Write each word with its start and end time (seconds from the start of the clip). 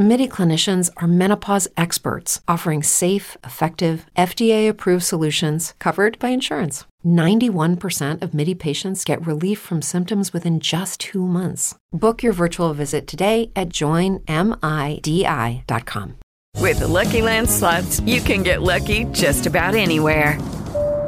MIDI 0.00 0.26
clinicians 0.26 0.88
are 0.96 1.06
menopause 1.06 1.68
experts 1.76 2.40
offering 2.48 2.82
safe, 2.82 3.36
effective, 3.44 4.06
FDA 4.16 4.66
approved 4.66 5.04
solutions 5.04 5.74
covered 5.78 6.18
by 6.18 6.30
insurance. 6.30 6.86
91% 7.04 8.22
of 8.22 8.32
MIDI 8.32 8.54
patients 8.54 9.04
get 9.04 9.26
relief 9.26 9.58
from 9.58 9.82
symptoms 9.82 10.32
within 10.32 10.58
just 10.58 11.00
two 11.00 11.26
months. 11.26 11.74
Book 11.92 12.22
your 12.22 12.32
virtual 12.32 12.72
visit 12.72 13.06
today 13.06 13.50
at 13.54 13.68
joinmidi.com. 13.68 14.24
With 16.56 16.78
the 16.78 16.88
Lucky 16.88 17.20
Land 17.20 17.50
slots, 17.50 18.00
you 18.00 18.22
can 18.22 18.42
get 18.42 18.62
lucky 18.62 19.04
just 19.12 19.44
about 19.44 19.74
anywhere. 19.74 20.38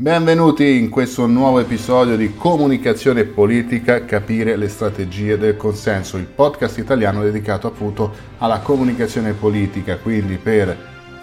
Benvenuti 0.00 0.78
in 0.78 0.88
questo 0.88 1.26
nuovo 1.26 1.58
episodio 1.58 2.16
di 2.16 2.34
Comunicazione 2.34 3.24
Politica, 3.24 4.06
capire 4.06 4.56
le 4.56 4.70
strategie 4.70 5.36
del 5.36 5.58
consenso, 5.58 6.16
il 6.16 6.24
podcast 6.24 6.78
italiano 6.78 7.22
dedicato 7.22 7.66
appunto 7.66 8.10
alla 8.38 8.60
comunicazione 8.60 9.34
politica, 9.34 9.98
quindi 9.98 10.38
per 10.38 10.74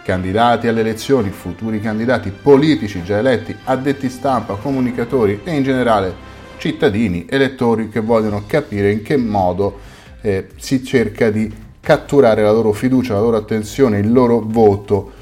candidati 0.04 0.68
alle 0.68 0.82
elezioni, 0.82 1.32
futuri 1.32 1.82
candidati 1.82 2.30
politici 2.30 3.02
già 3.02 3.18
eletti, 3.18 3.56
addetti 3.64 4.10
stampa, 4.10 4.54
comunicatori 4.58 5.40
e 5.44 5.56
in 5.56 5.64
generale 5.64 6.14
cittadini, 6.58 7.26
elettori 7.28 7.90
che 7.90 8.00
vogliono 8.00 8.44
capire 8.46 8.92
in 8.92 9.02
che 9.02 9.18
modo 9.18 9.80
eh, 10.22 10.50
si 10.56 10.84
cerca 10.84 11.32
di 11.32 11.52
catturare 11.80 12.44
la 12.44 12.52
loro 12.52 12.74
fiducia, 12.74 13.16
la 13.16 13.22
loro 13.22 13.38
attenzione, 13.38 13.98
il 13.98 14.12
loro 14.12 14.40
voto 14.40 15.17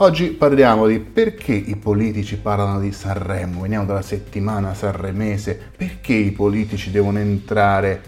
Oggi 0.00 0.26
parliamo 0.26 0.86
di 0.86 1.00
perché 1.00 1.52
i 1.52 1.74
politici 1.74 2.36
parlano 2.36 2.78
di 2.78 2.92
Sanremo, 2.92 3.62
veniamo 3.62 3.84
dalla 3.84 4.00
settimana 4.00 4.72
sanremese, 4.72 5.60
perché 5.76 6.12
i 6.12 6.30
politici 6.30 6.92
devono 6.92 7.18
entrare 7.18 8.00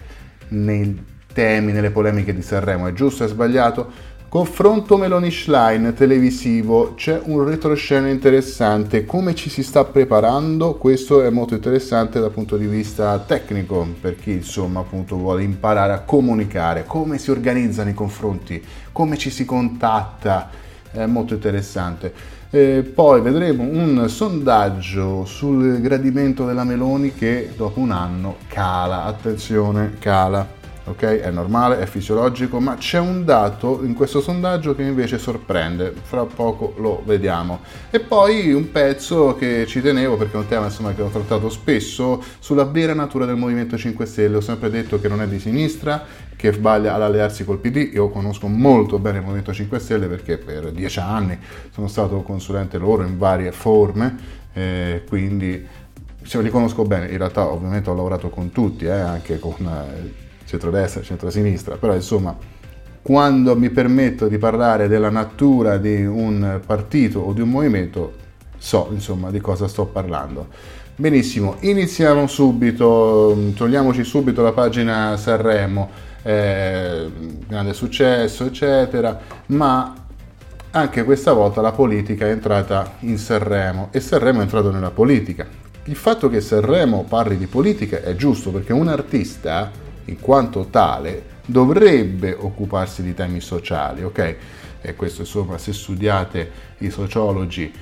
nei 0.50 1.04
temi, 1.32 1.72
nelle 1.72 1.90
polemiche 1.90 2.32
di 2.32 2.42
Sanremo, 2.42 2.86
è 2.86 2.92
giusto, 2.92 3.24
è 3.24 3.26
sbagliato? 3.26 3.90
Confronto 4.28 4.98
Meloni-Schlein 4.98 5.92
televisivo, 5.96 6.94
c'è 6.94 7.20
un 7.24 7.44
retroscena 7.44 8.06
interessante, 8.06 9.04
come 9.04 9.34
ci 9.34 9.50
si 9.50 9.64
sta 9.64 9.82
preparando? 9.82 10.74
Questo 10.74 11.22
è 11.22 11.30
molto 11.30 11.54
interessante 11.54 12.20
dal 12.20 12.30
punto 12.30 12.56
di 12.56 12.66
vista 12.66 13.18
tecnico, 13.18 13.84
per 14.00 14.14
chi 14.14 14.30
insomma 14.30 14.78
appunto 14.78 15.16
vuole 15.16 15.42
imparare 15.42 15.92
a 15.92 16.02
comunicare, 16.02 16.84
come 16.86 17.18
si 17.18 17.32
organizzano 17.32 17.90
i 17.90 17.94
confronti, 17.94 18.64
come 18.92 19.18
ci 19.18 19.30
si 19.30 19.44
contatta, 19.44 20.59
è 20.92 21.06
molto 21.06 21.34
interessante. 21.34 22.12
E 22.50 22.82
poi 22.82 23.20
vedremo 23.20 23.62
un 23.62 24.08
sondaggio 24.08 25.24
sul 25.24 25.80
gradimento 25.80 26.44
della 26.44 26.64
Meloni 26.64 27.14
che 27.14 27.52
dopo 27.56 27.78
un 27.78 27.92
anno 27.92 28.38
cala, 28.48 29.04
attenzione, 29.04 29.96
cala. 29.98 30.58
Ok, 30.82 31.02
è 31.02 31.30
normale, 31.30 31.78
è 31.78 31.86
fisiologico, 31.86 32.58
ma 32.58 32.74
c'è 32.74 32.98
un 32.98 33.24
dato 33.24 33.80
in 33.84 33.94
questo 33.94 34.20
sondaggio 34.20 34.74
che 34.74 34.82
invece 34.82 35.18
sorprende, 35.18 35.94
fra 36.02 36.24
poco 36.24 36.74
lo 36.78 37.02
vediamo. 37.04 37.60
E 37.90 38.00
poi 38.00 38.52
un 38.52 38.72
pezzo 38.72 39.36
che 39.36 39.66
ci 39.68 39.80
tenevo 39.80 40.16
perché 40.16 40.34
è 40.36 40.40
un 40.40 40.48
tema 40.48 40.64
insomma, 40.64 40.92
che 40.92 41.02
ho 41.02 41.08
trattato 41.08 41.48
spesso 41.48 42.20
sulla 42.40 42.64
vera 42.64 42.94
natura 42.94 43.24
del 43.24 43.36
Movimento 43.36 43.78
5 43.78 44.04
Stelle. 44.04 44.38
Ho 44.38 44.40
sempre 44.40 44.68
detto 44.70 45.00
che 45.00 45.06
non 45.06 45.22
è 45.22 45.28
di 45.28 45.38
sinistra, 45.38 46.02
che 46.40 46.52
sbaglia 46.52 46.94
ad 46.94 47.02
allearsi 47.02 47.44
col 47.44 47.58
PD. 47.58 47.90
Io 47.92 48.08
conosco 48.08 48.48
molto 48.48 48.98
bene 48.98 49.18
il 49.18 49.24
Movimento 49.24 49.52
5 49.52 49.78
Stelle 49.78 50.06
perché 50.06 50.38
per 50.38 50.72
dieci 50.72 50.98
anni 50.98 51.38
sono 51.70 51.86
stato 51.86 52.22
consulente 52.22 52.78
loro 52.78 53.02
in 53.02 53.18
varie 53.18 53.52
forme, 53.52 54.16
eh, 54.54 55.02
quindi 55.06 55.66
se 56.22 56.40
li 56.40 56.48
conosco 56.48 56.84
bene. 56.84 57.08
In 57.10 57.18
realtà 57.18 57.46
ovviamente 57.46 57.90
ho 57.90 57.94
lavorato 57.94 58.30
con 58.30 58.52
tutti, 58.52 58.86
eh, 58.86 58.90
anche 58.90 59.38
con 59.38 59.54
eh, 59.60 60.12
centrodestra, 60.46 61.02
centrosinistra, 61.02 61.76
però 61.76 61.94
insomma 61.94 62.34
quando 63.02 63.54
mi 63.54 63.68
permetto 63.68 64.26
di 64.26 64.38
parlare 64.38 64.88
della 64.88 65.10
natura 65.10 65.76
di 65.76 66.04
un 66.06 66.58
partito 66.64 67.20
o 67.20 67.34
di 67.34 67.42
un 67.42 67.50
movimento 67.50 68.14
so 68.56 68.88
insomma 68.92 69.30
di 69.30 69.40
cosa 69.40 69.68
sto 69.68 69.84
parlando. 69.84 70.48
Benissimo, 70.96 71.56
iniziamo 71.60 72.26
subito, 72.26 73.36
togliamoci 73.54 74.04
subito 74.04 74.42
la 74.42 74.52
pagina 74.52 75.18
Sanremo 75.18 76.08
eh, 76.22 77.10
grande 77.46 77.72
successo, 77.72 78.44
eccetera, 78.44 79.18
ma 79.46 79.94
anche 80.72 81.04
questa 81.04 81.32
volta 81.32 81.60
la 81.60 81.72
politica 81.72 82.26
è 82.26 82.30
entrata 82.30 82.94
in 83.00 83.18
Sanremo 83.18 83.88
e 83.90 84.00
Sanremo 84.00 84.38
è 84.40 84.42
entrato 84.42 84.70
nella 84.70 84.90
politica. 84.90 85.46
Il 85.84 85.96
fatto 85.96 86.28
che 86.28 86.40
Sanremo 86.40 87.04
parli 87.08 87.36
di 87.36 87.46
politica 87.46 88.02
è 88.02 88.14
giusto 88.14 88.50
perché 88.50 88.72
un 88.72 88.88
artista, 88.88 89.70
in 90.04 90.20
quanto 90.20 90.66
tale, 90.70 91.38
dovrebbe 91.46 92.36
occuparsi 92.38 93.02
di 93.02 93.14
temi 93.14 93.40
sociali, 93.40 94.04
ok? 94.04 94.36
E 94.82 94.94
questo 94.94 95.22
insomma 95.22 95.58
se 95.58 95.72
studiate 95.72 96.50
i 96.78 96.90
sociologi 96.90 97.72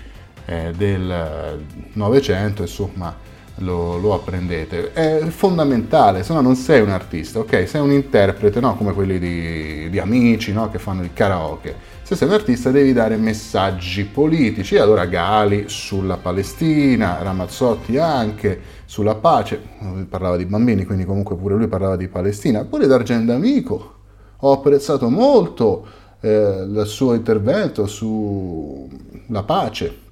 eh, 0.46 0.72
del 0.74 1.60
Novecento, 1.92 2.62
insomma, 2.62 3.14
lo, 3.58 3.96
lo, 3.98 4.14
apprendete. 4.14 4.92
È 4.92 5.24
fondamentale, 5.26 6.22
se 6.22 6.32
no 6.32 6.40
non 6.40 6.54
sei 6.54 6.80
un 6.80 6.90
artista, 6.90 7.38
ok? 7.38 7.68
Sei 7.68 7.80
un 7.80 7.92
interprete, 7.92 8.60
no? 8.60 8.76
Come 8.76 8.92
quelli 8.92 9.18
di, 9.18 9.90
di 9.90 9.98
amici, 9.98 10.52
no? 10.52 10.70
Che 10.70 10.78
fanno 10.78 11.02
il 11.02 11.12
karaoke. 11.12 11.96
Se 12.02 12.16
sei 12.16 12.28
un 12.28 12.34
artista 12.34 12.70
devi 12.70 12.92
dare 12.92 13.16
messaggi 13.16 14.04
politici, 14.04 14.78
allora 14.78 15.04
Gali 15.04 15.64
sulla 15.68 16.16
Palestina, 16.16 17.22
Ramazzotti 17.22 17.98
anche 17.98 18.60
sulla 18.86 19.14
pace, 19.14 19.60
parlava 20.08 20.36
di 20.36 20.46
bambini, 20.46 20.86
quindi 20.86 21.04
comunque 21.04 21.36
pure 21.36 21.54
lui 21.56 21.68
parlava 21.68 21.96
di 21.96 22.08
Palestina, 22.08 22.64
pure 22.64 22.86
D'Argento 22.86 23.32
Amico, 23.32 23.94
ho 24.38 24.52
apprezzato 24.52 25.10
molto 25.10 25.86
eh, 26.20 26.64
il 26.66 26.82
suo 26.86 27.12
intervento 27.12 27.86
sulla 27.86 29.42
pace, 29.44 30.06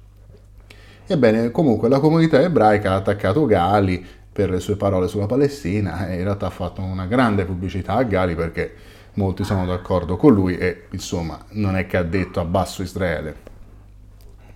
Ebbene, 1.09 1.51
comunque 1.51 1.87
la 1.87 1.99
comunità 1.99 2.41
ebraica 2.41 2.91
ha 2.91 2.95
attaccato 2.95 3.45
Gali 3.45 4.05
per 4.33 4.49
le 4.49 4.59
sue 4.59 4.75
parole 4.75 5.07
sulla 5.07 5.25
Palestina 5.25 6.05
e 6.09 6.17
in 6.17 6.23
realtà 6.23 6.47
ha 6.47 6.51
fatto 6.51 6.81
una 6.81 7.05
grande 7.05 7.45
pubblicità 7.45 7.93
a 7.93 8.03
Gali 8.03 8.35
perché 8.35 8.73
molti 9.13 9.45
sono 9.45 9.65
d'accordo 9.65 10.17
con 10.17 10.33
lui 10.33 10.57
e 10.57 10.87
insomma 10.91 11.39
non 11.51 11.77
è 11.77 11.87
che 11.87 11.95
ha 11.95 12.03
detto 12.03 12.41
abbasso 12.41 12.81
Israele. 12.81 13.35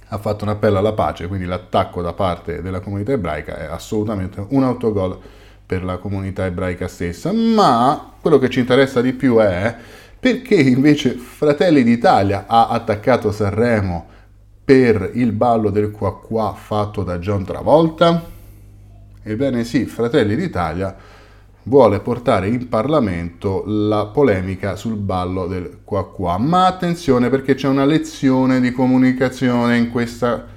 Ha 0.09 0.17
fatto 0.17 0.44
un 0.44 0.50
appello 0.50 0.78
alla 0.78 0.91
pace, 0.91 1.28
quindi 1.28 1.45
l'attacco 1.45 2.01
da 2.01 2.11
parte 2.11 2.61
della 2.61 2.81
comunità 2.81 3.13
ebraica 3.13 3.57
è 3.57 3.63
assolutamente 3.63 4.45
un 4.50 4.63
autogol 4.63 5.17
per 5.66 5.85
la 5.85 6.00
comunità 6.00 6.45
ebraica 6.45 6.90
stessa, 6.90 7.31
ma 7.31 8.16
quello 8.19 8.38
che 8.40 8.50
ci 8.50 8.59
interessa 8.59 9.00
di 9.00 9.13
più 9.13 9.38
è 9.38 9.73
perché 10.19 10.56
invece 10.56 11.11
Fratelli 11.11 11.81
d'Italia 11.81 12.44
ha 12.45 12.67
attaccato 12.67 13.31
Sanremo 13.31 14.10
per 14.71 15.11
il 15.15 15.33
ballo 15.33 15.69
del 15.69 15.91
qua 15.91 16.17
qua 16.17 16.53
fatto 16.53 17.03
da 17.03 17.19
John 17.19 17.43
Travolta? 17.43 18.23
Ebbene 19.22 19.66
sì, 19.66 19.84
Fratelli 19.84 20.34
d'Italia 20.37 20.96
vuole 21.63 21.99
portare 21.99 22.47
in 22.47 22.69
Parlamento 22.69 23.63
la 23.66 24.05
polemica 24.05 24.78
sul 24.78 24.96
ballo 24.96 25.46
del 25.46 25.79
qua 25.84 26.09
qua, 26.09 26.37
ma 26.37 26.67
attenzione 26.67 27.28
perché 27.28 27.53
c'è 27.55 27.67
una 27.67 27.84
lezione 27.84 28.61
di 28.61 28.72
comunicazione 28.72 29.75
in 29.75 29.91
questa 29.91 30.47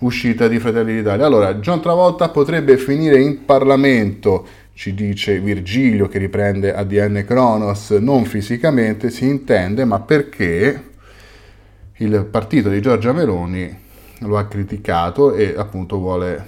uscita 0.00 0.46
di 0.46 0.58
Fratelli 0.58 0.96
d'Italia. 0.96 1.24
Allora, 1.24 1.54
John 1.54 1.80
Travolta 1.80 2.28
potrebbe 2.28 2.76
finire 2.76 3.18
in 3.18 3.46
Parlamento, 3.46 4.46
ci 4.74 4.92
dice 4.92 5.40
Virgilio 5.40 6.06
che 6.06 6.18
riprende 6.18 6.74
ADN 6.74 7.24
Kronos, 7.26 7.92
non 7.92 8.26
fisicamente, 8.26 9.08
si 9.08 9.24
intende, 9.26 9.86
ma 9.86 10.00
perché 10.00 10.92
il 11.98 12.24
partito 12.24 12.70
di 12.70 12.80
Giorgia 12.80 13.12
Meloni 13.12 13.82
lo 14.20 14.36
ha 14.36 14.46
criticato 14.46 15.32
e 15.32 15.54
appunto 15.56 15.98
vuole 15.98 16.44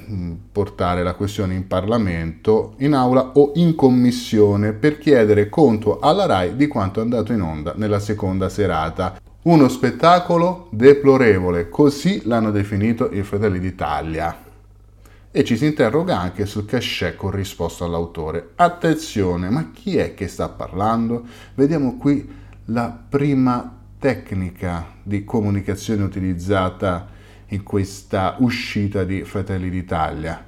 portare 0.51 1.05
la 1.05 1.15
questione 1.15 1.55
in 1.55 1.69
Parlamento, 1.69 2.75
in 2.79 2.95
aula 2.95 3.33
o 3.35 3.53
in 3.55 3.77
commissione 3.77 4.73
per 4.73 4.99
chiedere 4.99 5.49
conto 5.49 6.01
alla 6.01 6.27
RAI 6.27 6.57
di 6.57 6.67
quanto 6.67 6.99
è 6.99 7.03
andato 7.03 7.33
in 7.33 7.43
onda 7.43 7.75
nella 7.77 8.01
seconda 8.01 8.49
serata. 8.49 9.21
Uno 9.43 9.69
spettacolo 9.69 10.67
deplorevole, 10.71 11.69
così 11.69 12.23
l'hanno 12.25 12.51
definito 12.51 13.09
i 13.13 13.23
Fratelli 13.23 13.61
d'Italia. 13.61 14.43
E 15.31 15.45
ci 15.45 15.57
si 15.57 15.67
interroga 15.67 16.19
anche 16.19 16.47
sul 16.47 16.65
cachet 16.65 17.15
corrisposto 17.15 17.85
all'autore. 17.85 18.51
Attenzione, 18.57 19.51
ma 19.51 19.71
chi 19.73 19.97
è 19.97 20.15
che 20.15 20.27
sta 20.27 20.49
parlando? 20.49 21.25
Vediamo 21.55 21.99
qui 21.99 22.29
la 22.67 22.99
prima 23.09 23.76
tecnica 24.07 24.87
di 25.03 25.25
comunicazione 25.25 26.05
utilizzata 26.05 27.09
in 27.49 27.65
questa 27.65 28.37
uscita 28.39 29.03
di 29.03 29.25
Fratelli 29.25 29.69
d'Italia 29.69 30.45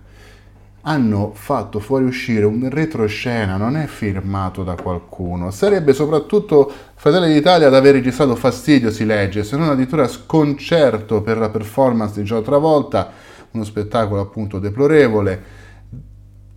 hanno 0.83 1.33
fatto 1.35 1.81
fuoriuscire 1.81 2.45
un 2.45 2.71
retroscena, 2.71 3.57
non 3.57 3.77
è 3.77 3.87
firmato 3.87 4.63
da 4.63 4.77
qualcuno. 4.77 5.51
Sarebbe 5.51 5.93
soprattutto 5.93 6.73
Fratelli 6.95 7.33
d'Italia 7.33 7.67
ad 7.67 7.75
aver 7.75 7.95
registrato 7.95 8.37
fastidio, 8.37 8.93
si 8.93 9.05
legge, 9.05 9.43
se 9.43 9.57
non 9.57 9.71
addirittura 9.71 10.07
sconcerto 10.07 11.21
per 11.21 11.37
la 11.37 11.51
performance 11.51 12.21
di 12.21 12.25
Gio 12.25 12.41
Travolta, 12.43 13.11
uno 13.51 13.65
spettacolo 13.65 14.21
appunto 14.21 14.61
deplorevole. 14.61 15.43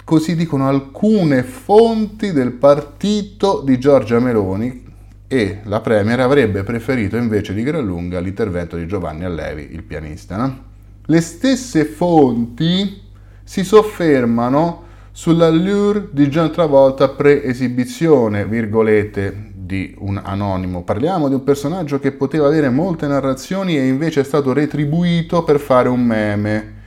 Così 0.04 0.36
dicono 0.36 0.68
alcune 0.68 1.42
fonti 1.42 2.32
del 2.32 2.52
partito 2.52 3.62
di 3.66 3.80
Giorgia 3.80 4.20
Meloni 4.20 4.91
e 5.32 5.62
la 5.64 5.80
Premier 5.80 6.20
avrebbe 6.20 6.64
preferito 6.64 7.16
invece 7.16 7.54
di 7.54 7.64
gran 7.64 7.86
lunga 7.86 8.20
l'intervento 8.20 8.76
di 8.76 8.86
Giovanni 8.86 9.24
Allevi, 9.24 9.70
il 9.72 9.82
pianista. 9.82 10.36
No? 10.36 10.64
Le 11.06 11.22
stesse 11.22 11.86
fonti 11.86 13.02
si 13.42 13.64
soffermano 13.64 14.84
sull'allure 15.14 16.10
di 16.12 16.28
John 16.28 16.52
Travolta 16.52 17.08
pre-esibizione, 17.08 18.46
virgolette, 18.46 19.52
di 19.54 19.96
un 20.00 20.20
anonimo. 20.22 20.84
Parliamo 20.84 21.30
di 21.30 21.36
un 21.36 21.46
personaggio 21.46 21.98
che 21.98 22.12
poteva 22.12 22.48
avere 22.48 22.70
molte 22.70 23.08
narrazioni 23.08 23.78
e 23.78 23.88
invece 23.88 24.20
è 24.20 24.24
stato 24.26 24.52
retribuito 24.52 25.46
per 25.46 25.62
fare 25.62 25.88
un 25.88 26.04
meme. 26.04 26.80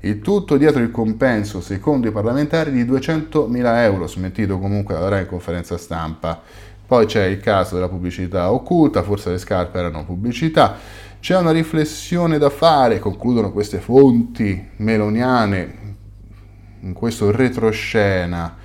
Il 0.00 0.20
tutto 0.20 0.58
dietro 0.58 0.82
il 0.82 0.90
compenso, 0.90 1.62
secondo 1.62 2.06
i 2.06 2.12
parlamentari, 2.12 2.70
di 2.70 2.84
200.000 2.84 3.82
euro, 3.82 4.06
smentito 4.06 4.58
comunque 4.58 4.92
da 4.92 5.08
Rai 5.08 5.22
in 5.22 5.26
conferenza 5.26 5.78
stampa. 5.78 6.42
Poi 6.88 7.04
c'è 7.04 7.26
il 7.26 7.38
caso 7.38 7.74
della 7.74 7.90
pubblicità 7.90 8.50
occulta, 8.50 9.02
forse 9.02 9.28
le 9.28 9.36
scarpe 9.36 9.78
erano 9.78 10.06
pubblicità. 10.06 10.76
C'è 11.20 11.36
una 11.36 11.50
riflessione 11.50 12.38
da 12.38 12.48
fare, 12.48 12.98
concludono 12.98 13.52
queste 13.52 13.76
fonti 13.76 14.70
meloniane 14.76 15.74
in 16.80 16.94
questo 16.94 17.30
retroscena. 17.30 18.56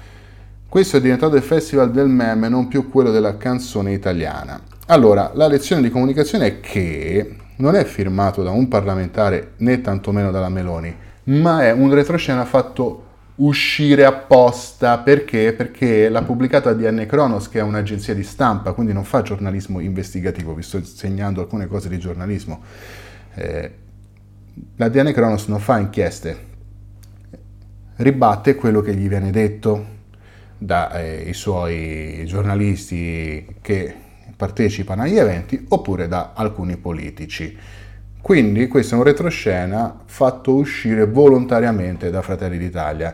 Questo 0.70 0.96
è 0.96 1.02
diventato 1.02 1.36
il 1.36 1.42
festival 1.42 1.92
del 1.92 2.08
meme, 2.08 2.48
non 2.48 2.70
più 2.70 2.90
quello 2.90 3.12
della 3.12 3.36
canzone 3.36 3.92
italiana. 3.92 4.58
Allora, 4.88 5.32
la 5.34 5.48
lezione 5.48 5.82
di 5.82 5.90
comunicazione 5.90 6.46
è 6.46 6.60
che 6.62 7.36
non 7.58 7.76
è 7.76 7.84
firmato 7.84 8.42
da 8.42 8.52
un 8.52 8.70
parlamentare 8.70 9.56
né 9.58 9.82
tantomeno 9.82 10.32
dalla 10.32 10.48
Meloni, 10.48 10.96
ma 11.26 11.66
è 11.66 11.74
un 11.74 11.94
retroscena 11.94 12.46
fatto 12.46 13.04
uscire 13.36 14.06
apposta 14.06 15.00
perché? 15.00 15.54
Perché 15.54 16.10
l'ha 16.10 16.22
pubblicata 16.24 16.74
DN 16.74 17.06
Kronos, 17.08 17.50
che 17.50 17.60
è 17.60 17.64
un'agenzia 17.64 18.14
di 18.14 18.24
stampa, 18.24 18.74
quindi 18.74 18.94
non 18.94 19.04
fa 19.04 19.22
giornalismo 19.22 19.80
investigativo, 19.80 20.54
vi 20.54 20.62
sto 20.62 20.78
insegnando 20.78 21.42
alcune 21.42 21.68
cose 21.68 21.90
di 21.90 21.98
giornalismo. 21.98 22.62
Eh, 23.36 23.72
la 24.76 24.90
DN 24.90 25.12
Kronos 25.14 25.48
non 25.48 25.60
fa 25.60 25.80
inchieste, 25.80 26.52
ribatte 27.98 28.56
quello 28.56 28.82
che 28.82 28.94
gli 28.94 29.08
viene 29.08 29.32
detto 29.32 29.92
dai 30.58 31.26
eh, 31.26 31.34
suoi 31.34 32.24
giornalisti 32.26 33.58
che 33.62 33.96
partecipano 34.36 35.04
agli 35.04 35.18
eventi 35.18 35.66
oppure 35.70 36.08
da 36.08 36.34
alcuni 36.36 36.78
politici. 36.78 37.58
Quindi 38.24 38.70
questo 38.70 38.96
è 38.96 38.98
un 38.98 39.04
retroscena 39.04 40.00
fatto 40.06 40.54
uscire 40.54 41.06
volontariamente 41.06 42.10
da 42.10 42.22
Fratelli 42.22 42.58
d'Italia 42.58 43.14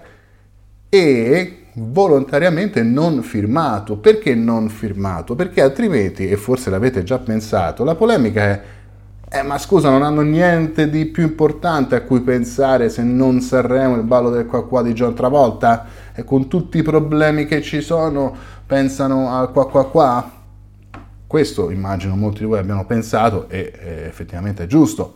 e 0.88 1.64
volontariamente 1.74 2.84
non 2.84 3.24
firmato. 3.24 3.98
Perché 3.98 4.36
non 4.36 4.70
firmato? 4.70 5.34
Perché 5.34 5.64
altrimenti, 5.64 6.30
e 6.30 6.38
forse 6.38 6.70
l'avete 6.70 7.02
già 7.02 7.18
pensato, 7.18 7.84
la 7.84 7.96
polemica 7.96 8.44
è 8.44 8.62
eh, 9.32 9.42
ma 9.42 9.58
scusa, 9.58 9.90
non 9.90 10.04
hanno 10.04 10.22
niente 10.22 10.92
di 10.92 11.08
più 11.08 11.24
importante 11.24 11.96
a 11.96 12.02
cui 12.02 12.22
pensare 12.22 12.90
se 12.90 13.02
non 13.02 13.42
Sanremo, 13.42 13.96
il 13.96 14.04
ballo 14.04 14.30
del 14.30 14.46
qua 14.46 14.68
qua 14.68 14.84
di 14.84 14.94
John 14.94 15.16
Travolta? 15.16 15.88
E 16.14 16.24
con 16.24 16.48
tutti 16.48 16.78
i 16.78 16.84
problemi 16.84 17.48
che 17.48 17.64
ci 17.64 17.82
sono, 17.82 18.36
pensano 18.64 19.36
al 19.36 19.52
qua 19.52 19.68
qua 19.68 19.90
qua? 19.90 20.39
Questo 21.30 21.70
immagino 21.70 22.16
molti 22.16 22.40
di 22.40 22.46
voi 22.46 22.58
abbiano 22.58 22.88
pensato 22.88 23.48
e 23.50 23.72
eh, 23.80 24.06
effettivamente 24.08 24.64
è 24.64 24.66
giusto. 24.66 25.14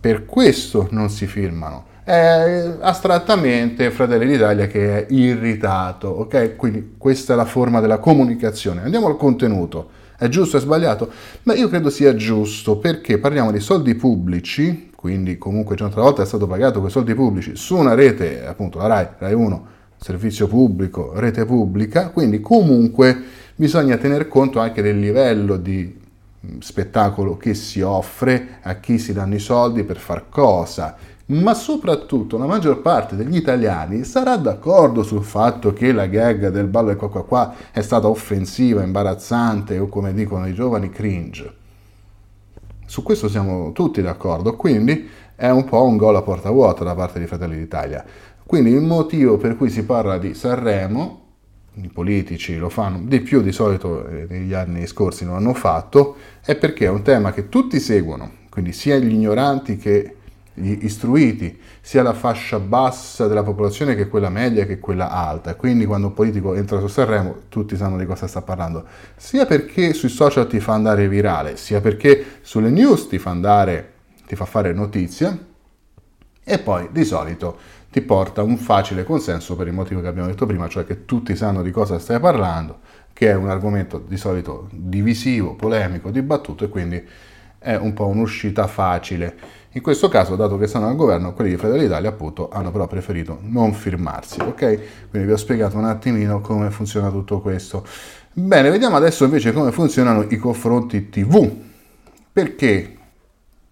Per 0.00 0.24
questo 0.24 0.88
non 0.90 1.10
si 1.10 1.28
firmano. 1.28 1.84
È 2.02 2.76
astrattamente 2.80 3.92
Fratelli 3.92 4.26
d'Italia 4.26 4.66
che 4.66 5.06
è 5.06 5.12
irritato, 5.12 6.08
ok? 6.08 6.56
Quindi 6.56 6.94
questa 6.98 7.34
è 7.34 7.36
la 7.36 7.44
forma 7.44 7.78
della 7.78 7.98
comunicazione. 7.98 8.82
Andiamo 8.82 9.06
al 9.06 9.16
contenuto. 9.16 9.90
È 10.18 10.26
giusto 10.26 10.56
o 10.56 10.60
sbagliato? 10.60 11.08
Beh, 11.44 11.54
io 11.54 11.68
credo 11.68 11.88
sia 11.88 12.16
giusto 12.16 12.78
perché 12.78 13.18
parliamo 13.18 13.52
di 13.52 13.60
soldi 13.60 13.94
pubblici, 13.94 14.90
quindi 14.92 15.38
comunque 15.38 15.76
già 15.76 15.84
un'altra 15.84 16.02
volta 16.02 16.22
è 16.22 16.26
stato 16.26 16.48
pagato 16.48 16.80
quei 16.80 16.90
soldi 16.90 17.14
pubblici 17.14 17.54
su 17.54 17.76
una 17.76 17.94
rete, 17.94 18.44
appunto 18.44 18.78
la 18.78 18.88
RAI, 18.88 19.08
RAI 19.18 19.34
1, 19.34 19.66
servizio 20.00 20.48
pubblico, 20.48 21.12
rete 21.14 21.44
pubblica, 21.44 22.08
quindi 22.08 22.40
comunque 22.40 23.46
bisogna 23.58 23.96
tener 23.96 24.28
conto 24.28 24.60
anche 24.60 24.82
del 24.82 25.00
livello 25.00 25.56
di 25.56 25.98
mm, 26.46 26.60
spettacolo 26.60 27.36
che 27.36 27.54
si 27.54 27.80
offre, 27.80 28.58
a 28.62 28.76
chi 28.76 28.98
si 28.98 29.12
danno 29.12 29.34
i 29.34 29.40
soldi 29.40 29.82
per 29.82 29.96
far 29.96 30.28
cosa 30.28 30.96
ma 31.28 31.52
soprattutto 31.52 32.38
la 32.38 32.46
maggior 32.46 32.80
parte 32.80 33.14
degli 33.16 33.36
italiani 33.36 34.04
sarà 34.04 34.36
d'accordo 34.36 35.02
sul 35.02 35.24
fatto 35.24 35.72
che 35.72 35.92
la 35.92 36.06
gag 36.06 36.48
del 36.48 36.68
ballo 36.68 36.90
e 36.90 36.96
qua 36.96 37.10
qua 37.10 37.24
qua 37.24 37.54
è 37.70 37.82
stata 37.82 38.08
offensiva, 38.08 38.82
imbarazzante 38.82 39.78
o 39.78 39.88
come 39.88 40.14
dicono 40.14 40.46
i 40.46 40.54
giovani 40.54 40.88
cringe. 40.88 41.56
Su 42.86 43.02
questo 43.02 43.28
siamo 43.28 43.72
tutti 43.72 44.00
d'accordo, 44.00 44.56
quindi 44.56 45.06
è 45.36 45.50
un 45.50 45.64
po' 45.64 45.84
un 45.84 45.98
gol 45.98 46.16
a 46.16 46.22
porta 46.22 46.48
vuota 46.48 46.82
da 46.84 46.94
parte 46.94 47.18
di 47.18 47.26
Fratelli 47.26 47.58
d'Italia. 47.58 48.02
Quindi 48.46 48.70
il 48.70 48.80
motivo 48.80 49.36
per 49.36 49.58
cui 49.58 49.68
si 49.68 49.84
parla 49.84 50.16
di 50.16 50.32
Sanremo, 50.32 51.27
i 51.82 51.88
politici 51.88 52.56
lo 52.56 52.68
fanno 52.68 53.00
di 53.02 53.20
più 53.20 53.42
di 53.42 53.52
solito 53.52 54.06
eh, 54.06 54.26
negli 54.28 54.52
anni 54.52 54.86
scorsi 54.86 55.24
lo 55.24 55.34
hanno 55.34 55.54
fatto, 55.54 56.16
è 56.44 56.56
perché 56.56 56.86
è 56.86 56.90
un 56.90 57.02
tema 57.02 57.32
che 57.32 57.48
tutti 57.48 57.78
seguono, 57.80 58.30
quindi 58.50 58.72
sia 58.72 58.96
gli 58.96 59.12
ignoranti 59.12 59.76
che 59.76 60.14
gli 60.58 60.78
istruiti, 60.82 61.58
sia 61.80 62.02
la 62.02 62.12
fascia 62.12 62.58
bassa 62.58 63.26
della 63.26 63.42
popolazione 63.42 63.94
che 63.94 64.08
quella 64.08 64.28
media 64.28 64.66
che 64.66 64.78
quella 64.78 65.10
alta. 65.10 65.54
Quindi 65.54 65.86
quando 65.86 66.08
un 66.08 66.14
politico 66.14 66.54
entra 66.54 66.80
su 66.80 66.88
Sanremo 66.88 67.42
tutti 67.48 67.76
sanno 67.76 67.96
di 67.96 68.04
cosa 68.04 68.26
sta 68.26 68.42
parlando, 68.42 68.84
sia 69.16 69.46
perché 69.46 69.92
sui 69.92 70.08
social 70.08 70.46
ti 70.48 70.60
fa 70.60 70.74
andare 70.74 71.08
virale, 71.08 71.56
sia 71.56 71.80
perché 71.80 72.24
sulle 72.42 72.70
news 72.70 73.08
ti 73.08 73.18
fa 73.18 73.30
andare, 73.30 73.92
ti 74.26 74.36
fa 74.36 74.44
fare 74.44 74.72
notizia 74.72 75.46
e 76.44 76.58
poi 76.58 76.88
di 76.90 77.04
solito 77.04 77.58
ti 77.90 78.00
porta 78.02 78.42
un 78.42 78.56
facile 78.56 79.04
consenso 79.04 79.56
per 79.56 79.66
il 79.66 79.72
motivo 79.72 80.00
che 80.00 80.08
abbiamo 80.08 80.28
detto 80.28 80.46
prima, 80.46 80.68
cioè 80.68 80.84
che 80.84 81.04
tutti 81.04 81.34
sanno 81.34 81.62
di 81.62 81.70
cosa 81.70 81.98
stai 81.98 82.20
parlando, 82.20 82.80
che 83.12 83.30
è 83.30 83.34
un 83.34 83.48
argomento 83.48 83.98
di 84.06 84.16
solito 84.16 84.68
divisivo, 84.70 85.54
polemico, 85.54 86.10
dibattuto 86.10 86.64
e 86.64 86.68
quindi 86.68 87.02
è 87.58 87.74
un 87.74 87.92
po' 87.92 88.06
un'uscita 88.06 88.66
facile. 88.66 89.36
In 89.72 89.82
questo 89.82 90.08
caso, 90.08 90.36
dato 90.36 90.58
che 90.58 90.66
stanno 90.66 90.88
al 90.88 90.96
governo, 90.96 91.32
quelli 91.32 91.50
di 91.50 91.56
Fratelli 91.56 91.82
d'Italia 91.82 92.10
appunto 92.10 92.48
hanno 92.50 92.70
però 92.70 92.86
preferito 92.86 93.38
non 93.42 93.72
firmarsi, 93.72 94.40
ok? 94.40 95.08
Quindi 95.10 95.28
vi 95.28 95.32
ho 95.32 95.36
spiegato 95.36 95.76
un 95.76 95.84
attimino 95.84 96.40
come 96.40 96.70
funziona 96.70 97.10
tutto 97.10 97.40
questo. 97.40 97.84
Bene, 98.32 98.70
vediamo 98.70 98.96
adesso 98.96 99.24
invece 99.24 99.52
come 99.52 99.72
funzionano 99.72 100.26
i 100.28 100.36
confronti 100.36 101.08
TV. 101.08 101.50
Perché 102.32 102.97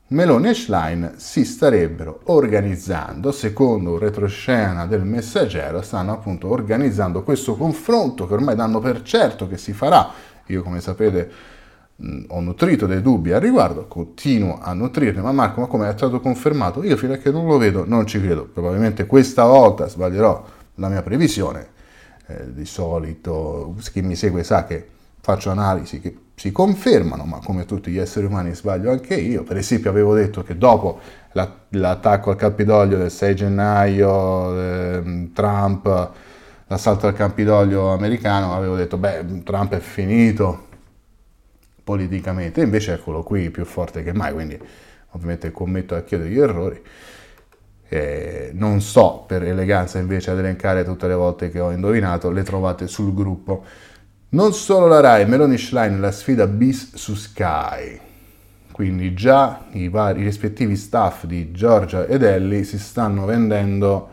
Meloni 0.08 0.50
e 0.50 0.54
Schlein 0.54 1.14
si 1.16 1.44
starebbero 1.44 2.20
organizzando, 2.26 3.32
secondo 3.32 3.92
un 3.92 3.98
retroscena 3.98 4.86
del 4.86 5.04
messaggero, 5.04 5.82
stanno 5.82 6.12
appunto 6.12 6.48
organizzando 6.48 7.25
questo 7.25 7.56
confronto 7.56 8.28
che 8.28 8.34
ormai 8.34 8.54
danno 8.54 8.78
per 8.78 9.02
certo 9.02 9.48
che 9.48 9.58
si 9.58 9.72
farà. 9.72 10.08
Io 10.46 10.62
come 10.62 10.80
sapete 10.80 11.30
ho 12.28 12.40
nutrito 12.40 12.86
dei 12.86 13.02
dubbi 13.02 13.32
al 13.32 13.40
riguardo, 13.40 13.88
continuo 13.88 14.60
a 14.60 14.72
nutrirne, 14.75 15.22
ma 15.22 15.32
Marco, 15.32 15.62
ma 15.62 15.66
come 15.66 15.88
è 15.88 15.92
stato 15.92 16.20
confermato? 16.20 16.84
Io 16.84 16.96
fino 16.96 17.14
a 17.14 17.16
che 17.16 17.32
non 17.32 17.44
lo 17.44 17.58
vedo 17.58 17.84
non 17.84 18.06
ci 18.06 18.20
credo, 18.20 18.44
probabilmente 18.44 19.06
questa 19.06 19.44
volta 19.44 19.88
sbaglierò 19.88 20.44
la 20.75 20.88
mia 20.88 21.02
previsione, 21.02 21.66
eh, 22.26 22.52
di 22.52 22.64
solito 22.64 23.75
chi 23.90 24.02
mi 24.02 24.14
segue 24.14 24.44
sa 24.44 24.66
che 24.66 24.86
faccio 25.20 25.50
analisi 25.50 25.98
che 25.98 26.16
si 26.37 26.52
confermano, 26.52 27.25
ma 27.25 27.40
come 27.43 27.64
tutti 27.64 27.90
gli 27.90 27.99
esseri 27.99 28.26
umani 28.26 28.55
sbaglio 28.55 28.90
anche 28.90 29.14
io, 29.14 29.43
per 29.43 29.57
esempio 29.57 29.88
avevo 29.88 30.14
detto 30.14 30.43
che 30.43 30.59
dopo 30.59 31.00
l'attacco 31.33 32.31
al 32.31 32.37
Campidoglio 32.37 32.99
del 32.99 33.11
6 33.11 33.35
gennaio, 33.35 34.61
eh, 34.61 35.31
Trump, 35.33 36.11
l'assalto 36.66 37.07
al 37.07 37.14
Campidoglio 37.14 37.90
americano, 37.90 38.55
avevo 38.55 38.76
detto 38.76 38.99
beh 38.99 39.43
Trump 39.45 39.73
è 39.73 39.81
finito, 39.81 40.66
politicamente, 41.83 42.61
invece 42.62 42.95
eccolo 42.95 43.23
qui 43.23 43.49
più 43.50 43.64
forte 43.64 44.02
che 44.02 44.12
mai, 44.12 44.33
quindi 44.33 44.59
ovviamente 45.12 45.52
commetto 45.52 45.95
anch'io 45.95 46.19
degli 46.19 46.38
errori. 46.38 46.83
Eh, 47.88 48.50
non 48.52 48.81
so 48.81 49.25
per 49.26 49.45
eleganza 49.45 49.99
invece 49.99 50.33
ad 50.33 50.38
elencare 50.38 50.83
tutte 50.85 51.07
le 51.07 51.14
volte 51.14 51.49
che 51.49 51.61
ho 51.61 51.71
indovinato, 51.71 52.31
le 52.31 52.43
trovate 52.43 52.88
sul 52.88 53.14
gruppo. 53.14 53.64
Non 54.28 54.52
solo 54.54 54.88
la 54.88 54.99
Rai, 54.99 55.25
Meloni 55.25 55.56
Schlein 55.56 56.00
la 56.00 56.11
sfida 56.11 56.49
bis 56.49 56.97
su 56.97 57.14
Sky. 57.14 58.00
Quindi 58.73 59.14
già 59.14 59.66
i, 59.71 59.88
vari, 59.88 60.23
i 60.23 60.25
rispettivi 60.25 60.75
staff 60.75 61.26
di 61.26 61.52
Giorgia 61.52 62.06
ed 62.06 62.25
Ellie 62.25 62.64
si 62.64 62.76
stanno 62.76 63.25
vendendo 63.25 64.11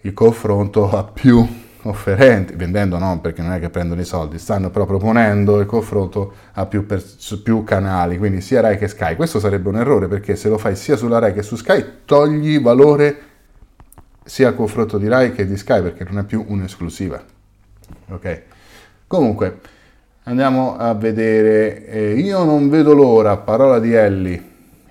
il 0.00 0.12
confronto 0.12 0.90
a 0.90 1.04
più 1.04 1.46
offerenti, 1.82 2.54
vendendo 2.56 2.98
no 2.98 3.20
perché 3.20 3.42
non 3.42 3.52
è 3.52 3.60
che 3.60 3.70
prendono 3.70 4.00
i 4.00 4.04
soldi, 4.04 4.38
stanno 4.40 4.70
però 4.70 4.86
proponendo 4.86 5.60
il 5.60 5.66
confronto 5.66 6.34
a 6.54 6.66
più, 6.66 6.84
pers- 6.84 7.36
più, 7.44 7.62
canali, 7.62 8.18
quindi 8.18 8.40
sia 8.40 8.60
Rai 8.60 8.76
che 8.76 8.88
Sky. 8.88 9.14
Questo 9.14 9.38
sarebbe 9.38 9.68
un 9.68 9.76
errore 9.76 10.08
perché 10.08 10.34
se 10.34 10.48
lo 10.48 10.58
fai 10.58 10.74
sia 10.74 10.96
sulla 10.96 11.20
Rai 11.20 11.32
che 11.32 11.44
su 11.44 11.54
Sky 11.54 11.84
togli 12.04 12.60
valore 12.60 13.20
sia 14.24 14.48
al 14.48 14.56
confronto 14.56 14.98
di 14.98 15.06
Rai 15.06 15.32
che 15.32 15.46
di 15.46 15.56
Sky 15.56 15.80
perché 15.80 16.02
non 16.02 16.18
è 16.18 16.24
più 16.24 16.44
un'esclusiva. 16.48 17.22
Ok? 18.08 18.42
Comunque, 19.12 19.58
andiamo 20.22 20.74
a 20.78 20.94
vedere, 20.94 21.86
eh, 21.86 22.14
io 22.14 22.44
non 22.44 22.70
vedo 22.70 22.94
l'ora, 22.94 23.36
parola 23.36 23.78
di 23.78 23.92
Ellie, 23.92 24.42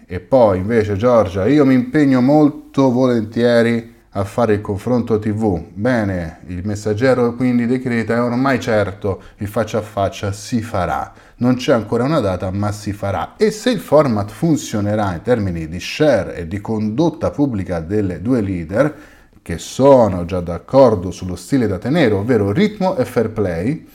e 0.05 0.19
poi 0.19 0.59
invece 0.59 0.95
Giorgia, 0.95 1.47
io 1.47 1.65
mi 1.65 1.73
impegno 1.73 2.21
molto 2.21 2.91
volentieri 2.91 3.91
a 4.11 4.23
fare 4.23 4.53
il 4.53 4.61
confronto 4.61 5.17
TV. 5.17 5.63
Bene, 5.73 6.41
il 6.49 6.61
messaggero 6.63 7.33
quindi 7.33 7.65
decreta 7.65 8.13
è 8.13 8.21
ormai 8.21 8.59
certo, 8.59 9.23
il 9.37 9.47
faccia 9.47 9.79
a 9.79 9.81
faccia 9.81 10.31
si 10.31 10.61
farà. 10.61 11.11
Non 11.37 11.55
c'è 11.55 11.73
ancora 11.73 12.03
una 12.03 12.19
data, 12.19 12.51
ma 12.51 12.71
si 12.71 12.93
farà. 12.93 13.33
E 13.37 13.49
se 13.49 13.71
il 13.71 13.79
format 13.79 14.29
funzionerà 14.29 15.15
in 15.15 15.23
termini 15.23 15.67
di 15.67 15.79
share 15.79 16.35
e 16.35 16.47
di 16.47 16.61
condotta 16.61 17.31
pubblica 17.31 17.79
delle 17.79 18.21
due 18.21 18.41
leader, 18.41 18.95
che 19.41 19.57
sono 19.57 20.25
già 20.25 20.41
d'accordo 20.41 21.09
sullo 21.09 21.35
stile 21.35 21.65
da 21.65 21.79
tenere, 21.79 22.13
ovvero 22.13 22.51
ritmo 22.51 22.95
e 22.97 23.05
fair 23.05 23.31
play, 23.31 23.87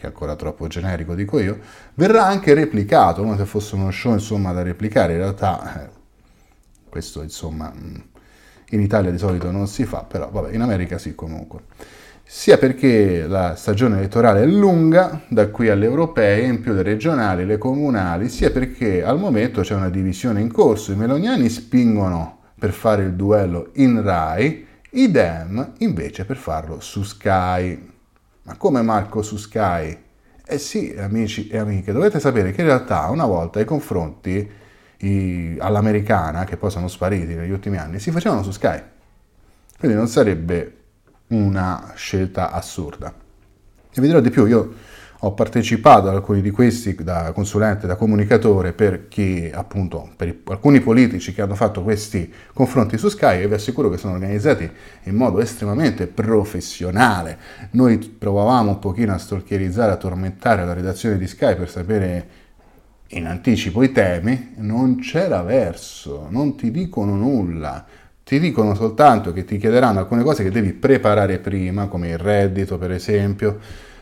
che 0.00 0.06
è 0.06 0.08
ancora 0.08 0.34
troppo 0.34 0.66
generico 0.66 1.14
dico 1.14 1.38
io, 1.38 1.58
verrà 1.94 2.24
anche 2.24 2.54
replicato, 2.54 3.22
come 3.22 3.36
se 3.36 3.44
fosse 3.44 3.74
uno 3.74 3.90
show 3.90 4.14
insomma 4.14 4.52
da 4.52 4.62
replicare. 4.62 5.12
In 5.12 5.18
realtà, 5.18 5.84
eh, 5.84 5.88
questo 6.88 7.22
insomma 7.22 7.70
mm, 7.74 7.94
in 8.70 8.80
Italia 8.80 9.10
di 9.10 9.18
solito 9.18 9.50
non 9.50 9.66
si 9.66 9.84
fa, 9.84 10.02
però 10.04 10.30
vabbè, 10.30 10.54
in 10.54 10.62
America 10.62 10.96
sì 10.96 11.14
comunque. 11.14 11.64
Sia 12.24 12.56
perché 12.58 13.26
la 13.26 13.56
stagione 13.56 13.98
elettorale 13.98 14.42
è 14.42 14.46
lunga, 14.46 15.20
da 15.28 15.48
qui 15.48 15.68
alle 15.68 15.84
europee, 15.84 16.46
in 16.46 16.60
più 16.60 16.72
le 16.72 16.82
regionali, 16.82 17.44
le 17.44 17.58
comunali, 17.58 18.28
sia 18.28 18.50
perché 18.50 19.02
al 19.02 19.18
momento 19.18 19.60
c'è 19.62 19.74
una 19.74 19.90
divisione 19.90 20.40
in 20.40 20.50
corso. 20.50 20.92
I 20.92 20.96
meloniani 20.96 21.48
spingono 21.48 22.38
per 22.58 22.70
fare 22.70 23.02
il 23.02 23.14
duello 23.14 23.70
in 23.74 24.00
Rai, 24.02 24.66
i 24.90 25.10
Dem 25.10 25.72
invece 25.78 26.24
per 26.24 26.36
farlo 26.36 26.80
su 26.80 27.02
Sky. 27.02 27.89
Ma 28.50 28.56
come 28.56 28.82
Marco 28.82 29.22
su 29.22 29.36
Sky? 29.36 29.96
Eh 30.44 30.58
sì, 30.58 30.92
amici 30.98 31.46
e 31.46 31.58
amiche, 31.58 31.92
dovete 31.92 32.18
sapere 32.18 32.50
che 32.50 32.62
in 32.62 32.66
realtà 32.66 33.08
una 33.08 33.24
volta 33.24 33.60
i 33.60 33.64
confronti 33.64 34.50
i, 34.98 35.56
all'americana, 35.60 36.42
che 36.42 36.56
poi 36.56 36.68
sono 36.68 36.88
spariti 36.88 37.34
negli 37.34 37.52
ultimi 37.52 37.76
anni, 37.76 38.00
si 38.00 38.10
facevano 38.10 38.42
su 38.42 38.50
Sky. 38.50 38.82
Quindi 39.78 39.96
non 39.96 40.08
sarebbe 40.08 40.78
una 41.28 41.92
scelta 41.94 42.50
assurda. 42.50 43.14
E 43.88 44.00
vi 44.00 44.08
dirò 44.08 44.18
di 44.18 44.30
più, 44.30 44.46
io 44.46 44.74
ho 45.22 45.32
partecipato 45.32 46.08
ad 46.08 46.14
alcuni 46.14 46.40
di 46.40 46.50
questi 46.50 46.94
da 46.94 47.32
consulente, 47.32 47.86
da 47.86 47.96
comunicatore, 47.96 48.72
perché 48.72 49.50
appunto 49.52 50.08
per 50.16 50.38
alcuni 50.44 50.80
politici 50.80 51.34
che 51.34 51.42
hanno 51.42 51.54
fatto 51.54 51.82
questi 51.82 52.32
confronti 52.54 52.96
su 52.96 53.08
Sky 53.08 53.42
e 53.42 53.48
vi 53.48 53.54
assicuro 53.54 53.90
che 53.90 53.98
sono 53.98 54.14
organizzati 54.14 54.70
in 55.04 55.14
modo 55.14 55.40
estremamente 55.40 56.06
professionale. 56.06 57.36
Noi 57.72 57.98
provavamo 57.98 58.70
un 58.70 58.78
pochino 58.78 59.12
a 59.12 59.18
stalkerizzare, 59.18 59.92
a 59.92 59.96
tormentare 59.96 60.64
la 60.64 60.72
redazione 60.72 61.18
di 61.18 61.26
Sky 61.26 61.54
per 61.54 61.68
sapere 61.68 62.28
in 63.08 63.26
anticipo 63.26 63.82
i 63.82 63.92
temi, 63.92 64.54
non 64.58 65.00
c'era 65.00 65.42
verso, 65.42 66.28
non 66.30 66.56
ti 66.56 66.70
dicono 66.70 67.14
nulla, 67.14 67.84
ti 68.24 68.38
dicono 68.38 68.74
soltanto 68.74 69.32
che 69.32 69.44
ti 69.44 69.58
chiederanno 69.58 69.98
alcune 69.98 70.22
cose 70.22 70.44
che 70.44 70.50
devi 70.50 70.72
preparare 70.72 71.40
prima, 71.40 71.88
come 71.88 72.08
il 72.10 72.18
reddito 72.18 72.78
per 72.78 72.92
esempio, 72.92 73.58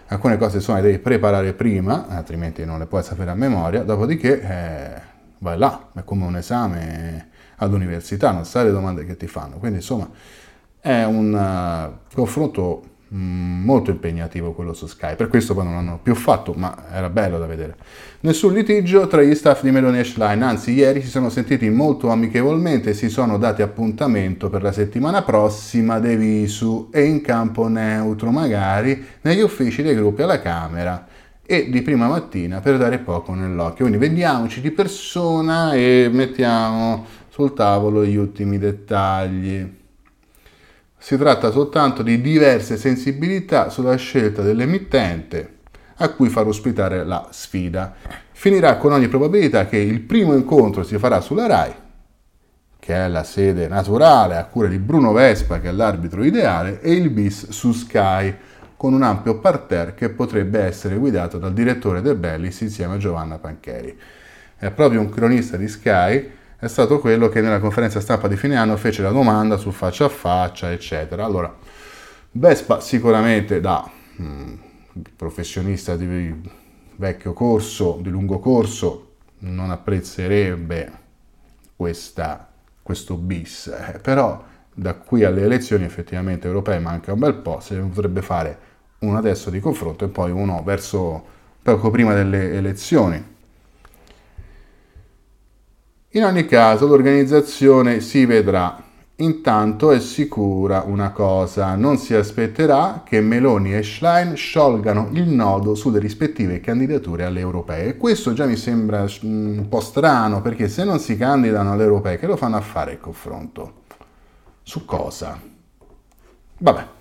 alcune 0.09 0.37
cose 0.37 0.57
insomma 0.57 0.79
le 0.79 0.85
devi 0.85 0.99
preparare 0.99 1.53
prima, 1.53 2.07
altrimenti 2.09 2.65
non 2.65 2.79
le 2.79 2.87
puoi 2.87 3.03
sapere 3.03 3.31
a 3.31 3.35
memoria, 3.35 3.83
dopodiché 3.83 4.41
eh, 4.41 5.01
vai 5.39 5.59
là, 5.59 5.89
è 5.95 6.05
come 6.05 6.25
un 6.25 6.37
esame 6.37 7.29
all'università, 7.57 8.31
non 8.31 8.45
sai 8.45 8.67
le 8.67 8.73
domande 8.73 9.05
che 9.05 9.17
ti 9.17 9.27
fanno, 9.27 9.57
quindi 9.57 9.79
insomma 9.79 10.09
è 10.81 11.05
un 11.05 11.33
uh, 11.35 12.15
confronto 12.15 12.88
molto 13.11 13.91
impegnativo 13.91 14.53
quello 14.53 14.73
su 14.73 14.87
Sky, 14.87 15.17
per 15.17 15.29
questo 15.29 15.55
poi 15.55 15.65
non 15.65 15.75
l'hanno 15.75 15.99
più 16.03 16.15
fatto, 16.15 16.53
ma 16.55 16.85
era 16.93 17.09
bello 17.09 17.39
da 17.39 17.47
vedere. 17.47 17.77
Nessun 18.21 18.53
litigio 18.53 19.07
tra 19.07 19.23
gli 19.23 19.35
staff 19.35 19.63
di 19.63 19.71
Meloni 19.71 20.01
e 20.01 20.05
Schlein, 20.05 20.43
anzi 20.43 20.73
ieri 20.73 21.01
si 21.01 21.09
sono 21.09 21.31
sentiti 21.31 21.71
molto 21.71 22.09
amichevolmente 22.11 22.91
e 22.91 22.95
si 22.95 23.09
sono 23.09 23.39
dati 23.39 23.63
appuntamento 23.63 24.51
per 24.51 24.63
la 24.63 24.73
settimana 24.73 25.23
prossima 25.23 25.99
dei 25.99 26.17
visu 26.17 26.89
e 26.93 27.05
in 27.05 27.21
campo 27.21 27.69
neutro 27.69 28.31
magari 28.31 29.05
negli 29.23 29.41
uffici 29.41 29.83
dei 29.83 29.95
gruppi 29.95 30.23
alla 30.23 30.41
Camera 30.41 31.07
e 31.51 31.71
di 31.71 31.81
prima 31.81 32.09
mattina 32.09 32.61
per 32.61 32.77
dare 32.77 32.99
poco 32.99 33.33
nell'occhio. 33.33 33.87
Quindi 33.87 33.97
vediamoci 33.97 34.61
di 34.61 34.71
persona 34.71 35.73
e 35.73 36.11
mettiamo 36.13 37.07
sul 37.31 37.55
tavolo 37.55 38.05
gli 38.05 38.17
ultimi 38.17 38.59
dettagli. 38.59 39.77
Si 40.99 41.17
tratta 41.17 41.51
soltanto 41.51 42.03
di 42.03 42.21
diverse 42.21 42.77
sensibilità 42.77 43.71
sulla 43.71 43.97
scelta 43.97 44.43
dell'emittente 44.43 45.57
a 46.01 46.11
cui 46.11 46.29
far 46.29 46.47
ospitare 46.47 47.05
la 47.05 47.29
sfida. 47.31 47.95
Finirà 48.33 48.77
con 48.77 48.93
ogni 48.93 49.09
probabilità 49.09 49.67
che 49.67 49.79
il 49.79 50.01
primo 50.01 50.35
incontro 50.35 50.83
si 50.83 50.99
farà 50.99 51.21
sulla 51.21 51.47
RAI, 51.47 51.75
che 52.79 52.95
è 52.95 53.09
la 53.09 53.25
sede 53.25 53.69
naturale 53.69 54.37
a 54.37 54.45
cura 54.45 54.69
di 54.69 54.79
Bruno 54.79 55.13
Vespa, 55.13 55.61
che 55.61 55.69
è 55.69 55.73
l'arbitro 55.73 56.23
ideale, 56.25 56.81
e 56.81 56.93
il 56.93 57.11
bis 57.11 57.49
su 57.51 57.73
Sky, 57.73 58.35
con 58.77 58.93
un 58.93 59.03
ampio 59.03 59.41
parterre 59.41 59.95
che 59.95 60.09
potrebbe 60.11 60.61
essere 60.61 60.97
guidato 60.97 61.39
dal 61.39 61.53
direttore 61.53 62.01
del 62.01 62.15
Bellis 62.15 62.61
insieme 62.61 62.95
a 62.95 62.99
Giovanna 62.99 63.39
Pancheri. 63.39 63.99
È 64.57 64.71
proprio 64.71 65.01
un 65.01 65.09
cronista 65.09 65.57
di 65.57 65.67
Sky 65.67 66.31
è 66.61 66.67
stato 66.67 66.99
quello 66.99 67.29
che 67.29 67.41
nella 67.41 67.61
conferenza 67.61 68.01
stampa 68.01 68.27
di 68.27 68.37
fine 68.37 68.57
anno 68.57 68.77
fece 68.77 69.03
la 69.03 69.11
domanda 69.11 69.57
sul 69.57 69.73
faccia 69.73 70.07
a 70.07 70.09
faccia, 70.09 70.73
eccetera. 70.73 71.25
Allora, 71.25 71.55
Vespa 72.33 72.81
sicuramente 72.81 73.61
da 73.61 73.89
mh, 74.17 74.25
mm, 74.25 74.55
professionista 75.15 75.95
di 75.95 76.35
vecchio 76.97 77.33
corso, 77.33 77.99
di 78.03 78.11
lungo 78.11 78.41
corso, 78.41 79.13
non 79.41 79.71
apprezzerebbe 79.71 80.91
questa, 81.77 82.49
questo 82.83 83.15
bis, 83.17 83.69
eh, 83.69 84.01
però 84.01 84.45
da 84.75 84.95
qui 84.95 85.23
alle 85.23 85.43
elezioni 85.43 85.85
effettivamente 85.85 86.49
europee 86.49 86.81
manca 86.81 87.13
un 87.13 87.21
bel 87.21 87.35
po', 87.35 87.61
se 87.61 87.77
ne 87.77 87.89
potrebbe 87.89 88.21
fare 88.21 88.59
uno 89.01 89.17
adesso 89.17 89.49
di 89.51 89.61
confronto 89.61 90.05
e 90.05 90.09
poi 90.09 90.33
uno 90.33 90.63
verso 90.65 91.25
poco 91.63 91.91
prima 91.91 92.15
delle 92.15 92.55
elezioni 92.55 93.37
in 96.19 96.25
ogni 96.25 96.47
caso 96.47 96.87
l'organizzazione 96.87 98.01
si 98.01 98.27
vedrà. 98.27 98.83
Intanto 99.21 99.91
è 99.91 100.01
sicura 100.01 100.85
una 100.87 101.11
cosa, 101.11 101.75
non 101.75 101.97
si 101.97 102.15
aspetterà 102.15 103.03
che 103.05 103.21
Meloni 103.21 103.75
e 103.75 103.83
Schlein 103.83 104.37
sciolgano 104.37 105.09
il 105.13 105.29
nodo 105.29 105.75
sulle 105.75 105.99
rispettive 105.99 106.61
candidature 106.61 107.25
alle 107.25 107.41
europee. 107.41 107.97
Questo 107.97 108.33
già 108.33 108.47
mi 108.47 108.57
sembra 108.57 109.07
un 109.23 109.67
po' 109.69 109.81
strano 109.81 110.41
perché 110.41 110.69
se 110.69 110.85
non 110.85 110.99
si 110.99 111.17
candidano 111.17 111.73
alle 111.73 111.85
europee 111.85 112.19
che 112.19 112.27
lo 112.27 112.37
fanno 112.37 112.57
a 112.57 112.61
fare 112.61 112.93
il 112.93 113.01
confronto? 113.01 113.73
Su 114.63 114.85
cosa? 114.85 115.41
Vabbè. 116.59 116.97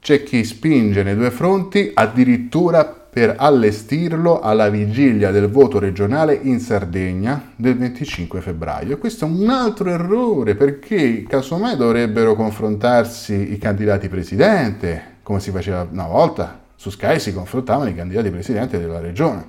C'è 0.00 0.22
chi 0.22 0.44
spinge 0.44 1.02
nei 1.02 1.14
due 1.14 1.30
fronti 1.30 1.90
addirittura 1.92 2.86
per 2.86 3.34
allestirlo 3.36 4.40
alla 4.40 4.70
vigilia 4.70 5.30
del 5.30 5.50
voto 5.50 5.78
regionale 5.78 6.38
in 6.40 6.58
Sardegna 6.58 7.52
del 7.54 7.76
25 7.76 8.40
febbraio. 8.40 8.94
E 8.94 8.98
questo 8.98 9.26
è 9.26 9.28
un 9.28 9.50
altro 9.50 9.90
errore 9.90 10.54
perché 10.54 11.24
casomai 11.28 11.76
dovrebbero 11.76 12.34
confrontarsi 12.34 13.52
i 13.52 13.58
candidati 13.58 14.08
presidente, 14.08 15.16
come 15.22 15.40
si 15.40 15.50
faceva 15.50 15.86
una 15.90 16.06
volta. 16.06 16.60
Su 16.76 16.88
Sky 16.88 17.18
si 17.18 17.34
confrontavano 17.34 17.90
i 17.90 17.94
candidati 17.94 18.30
presidente 18.30 18.78
della 18.78 19.00
regione 19.00 19.48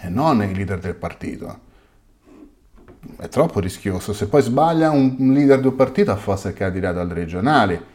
e 0.00 0.08
non 0.08 0.42
i 0.42 0.54
leader 0.54 0.78
del 0.78 0.94
partito. 0.94 1.68
È 3.18 3.28
troppo 3.28 3.60
rischioso. 3.60 4.14
Se 4.14 4.28
poi 4.28 4.40
sbaglia 4.40 4.90
un 4.90 5.16
leader 5.34 5.60
di 5.60 5.66
un 5.66 5.76
partito, 5.76 6.10
affossa 6.10 6.48
il 6.48 6.54
candidato 6.54 7.00
al 7.00 7.08
regionale. 7.08 7.89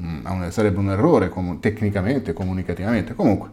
Mm, 0.00 0.48
sarebbe 0.48 0.78
un 0.78 0.90
errore 0.90 1.28
com- 1.28 1.58
tecnicamente, 1.60 2.32
comunicativamente. 2.32 3.14
Comunque, 3.14 3.50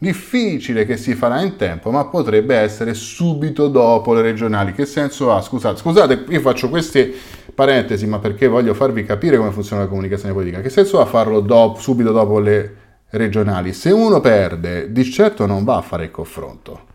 Difficile 0.00 0.86
che 0.86 0.96
si 0.96 1.16
farà 1.16 1.40
in 1.40 1.56
tempo, 1.56 1.90
ma 1.90 2.04
potrebbe 2.04 2.54
essere 2.54 2.94
subito 2.94 3.66
dopo 3.66 4.14
le 4.14 4.22
regionali. 4.22 4.72
Che 4.72 4.86
senso 4.86 5.32
ha? 5.32 5.40
Scusate, 5.40 5.76
scusate, 5.76 6.24
io 6.28 6.38
faccio 6.38 6.68
queste 6.68 7.12
parentesi, 7.52 8.06
ma 8.06 8.20
perché 8.20 8.46
voglio 8.46 8.74
farvi 8.74 9.04
capire 9.04 9.36
come 9.36 9.50
funziona 9.50 9.82
la 9.82 9.88
comunicazione 9.88 10.32
politica. 10.32 10.60
Che 10.60 10.68
senso 10.68 11.00
ha 11.00 11.04
farlo 11.04 11.40
dopo, 11.40 11.80
subito 11.80 12.12
dopo 12.12 12.38
le 12.38 12.76
regionali? 13.10 13.72
Se 13.72 13.90
uno 13.90 14.20
perde, 14.20 14.92
di 14.92 15.02
certo 15.02 15.46
non 15.46 15.64
va 15.64 15.78
a 15.78 15.82
fare 15.82 16.04
il 16.04 16.10
confronto. 16.12 16.86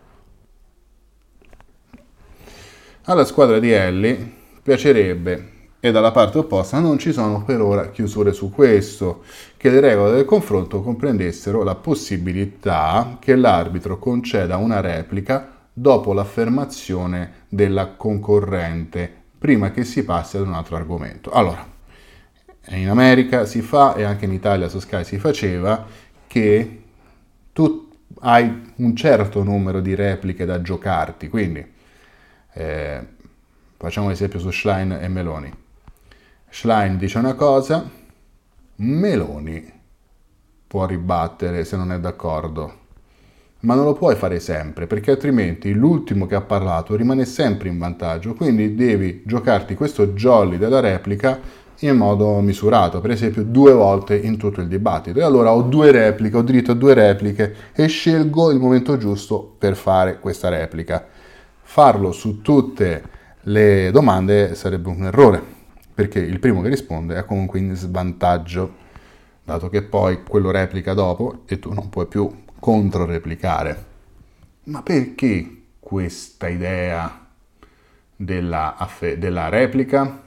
Alla 3.04 3.26
squadra 3.26 3.60
di 3.60 3.70
Ellie 3.70 4.32
piacerebbe 4.64 5.50
e 5.86 5.92
dalla 5.92 6.12
parte 6.12 6.38
opposta 6.38 6.80
non 6.80 6.98
ci 6.98 7.12
sono 7.12 7.44
per 7.44 7.60
ora 7.60 7.90
chiusure 7.90 8.32
su 8.32 8.50
questo, 8.50 9.26
che 9.58 9.70
le 9.70 9.82
regole 9.82 10.14
del 10.14 10.24
confronto 10.24 10.82
comprendessero 10.82 11.62
la 11.62 11.76
possibilità 11.76 13.18
che 13.20 13.36
l'arbitro 13.36 14.00
conceda 14.00 14.56
una 14.56 14.80
replica 14.80 15.66
dopo 15.74 16.14
l'affermazione 16.14 17.48
della 17.50 17.88
concorrente, 17.98 19.12
prima 19.38 19.72
che 19.72 19.84
si 19.84 20.06
passi 20.06 20.38
ad 20.38 20.48
un 20.48 20.54
altro 20.54 20.78
argomento. 20.78 21.32
Allora, 21.32 21.68
in 22.70 22.88
America 22.88 23.44
si 23.44 23.62
fa 23.62 23.96
e 23.96 24.04
anche 24.04 24.24
in 24.24 24.32
Italia 24.32 24.70
su 24.70 24.80
Sky 24.80 25.04
si 25.04 25.18
faceva 25.18 25.86
che 26.28 26.82
tu 27.52 27.90
hai 28.22 28.72
un 28.78 28.96
certo 28.96 29.44
numero 29.44 29.82
di 29.82 29.96
repliche 29.96 30.46
da 30.46 30.62
giocarti, 30.62 31.28
quindi 31.28 31.72
eh, 32.54 33.06
facciamo 33.76 34.06
un 34.06 34.14
esempio 34.14 34.40
su 34.40 34.50
Schlein 34.50 34.94
e 34.94 35.10
Meloni 35.10 35.62
Schlein 36.56 36.98
dice 36.98 37.18
una 37.18 37.34
cosa, 37.34 37.90
Meloni 38.76 39.74
può 40.68 40.86
ribattere 40.86 41.66
se 41.66 41.76
non 41.76 41.92
è 41.92 42.00
d'accordo, 42.00 42.74
ma 43.62 43.74
non 43.74 43.86
lo 43.86 43.94
puoi 43.94 44.16
fare 44.16 44.40
sempre 44.40 44.86
perché 44.86 45.10
altrimenti 45.10 45.74
l'ultimo 45.74 46.28
che 46.28 46.36
ha 46.36 46.42
parlato 46.42 46.96
rimane 46.96 47.26
sempre 47.26 47.70
in 47.70 47.80
vantaggio, 47.80 48.36
quindi 48.36 48.76
devi 48.76 49.24
giocarti 49.26 49.74
questo 49.74 50.10
jolly 50.10 50.60
della 50.60 50.80
replica 50.80 51.40
in 51.80 51.98
modo 51.98 52.40
misurato, 52.40 53.02
per 53.02 53.10
esempio 53.10 53.42
due 53.42 53.74
volte 53.74 54.16
in 54.16 54.38
tutto 54.38 54.62
il 54.62 54.68
dibattito. 54.68 55.18
E 55.18 55.24
allora 55.24 55.52
ho 55.52 55.64
due 55.64 55.90
repliche, 55.90 56.38
ho 56.38 56.44
diritto 56.44 56.74
a 56.74 56.76
due 56.76 56.94
repliche 56.94 57.56
e 57.74 57.88
scelgo 57.88 58.52
il 58.52 58.60
momento 58.60 58.96
giusto 58.98 59.56
per 59.58 59.76
fare 59.76 60.20
questa 60.20 60.50
replica. 60.50 61.04
Farlo 61.64 62.12
su 62.12 62.42
tutte 62.42 63.04
le 63.42 63.90
domande 63.90 64.54
sarebbe 64.54 64.90
un 64.90 65.06
errore 65.06 65.62
perché 65.94 66.20
il 66.20 66.40
primo 66.40 66.62
che 66.62 66.70
risponde 66.70 67.16
è 67.16 67.26
comunque 67.26 67.60
in 67.60 67.76
svantaggio, 67.76 68.82
dato 69.44 69.70
che 69.70 69.84
poi 69.84 70.24
quello 70.24 70.52
replica 70.52 70.94
dopo 70.94 71.44
e 71.46 71.60
tu 71.60 71.72
non 71.74 71.90
puoi 71.90 72.08
più 72.08 72.44
controreplicare. 72.60 73.86
Ma 74.66 74.82
perché 74.82 75.64
questa 75.80 76.48
idea 76.48 77.28
della, 78.16 78.76
della 79.18 79.50
replica? 79.50 80.22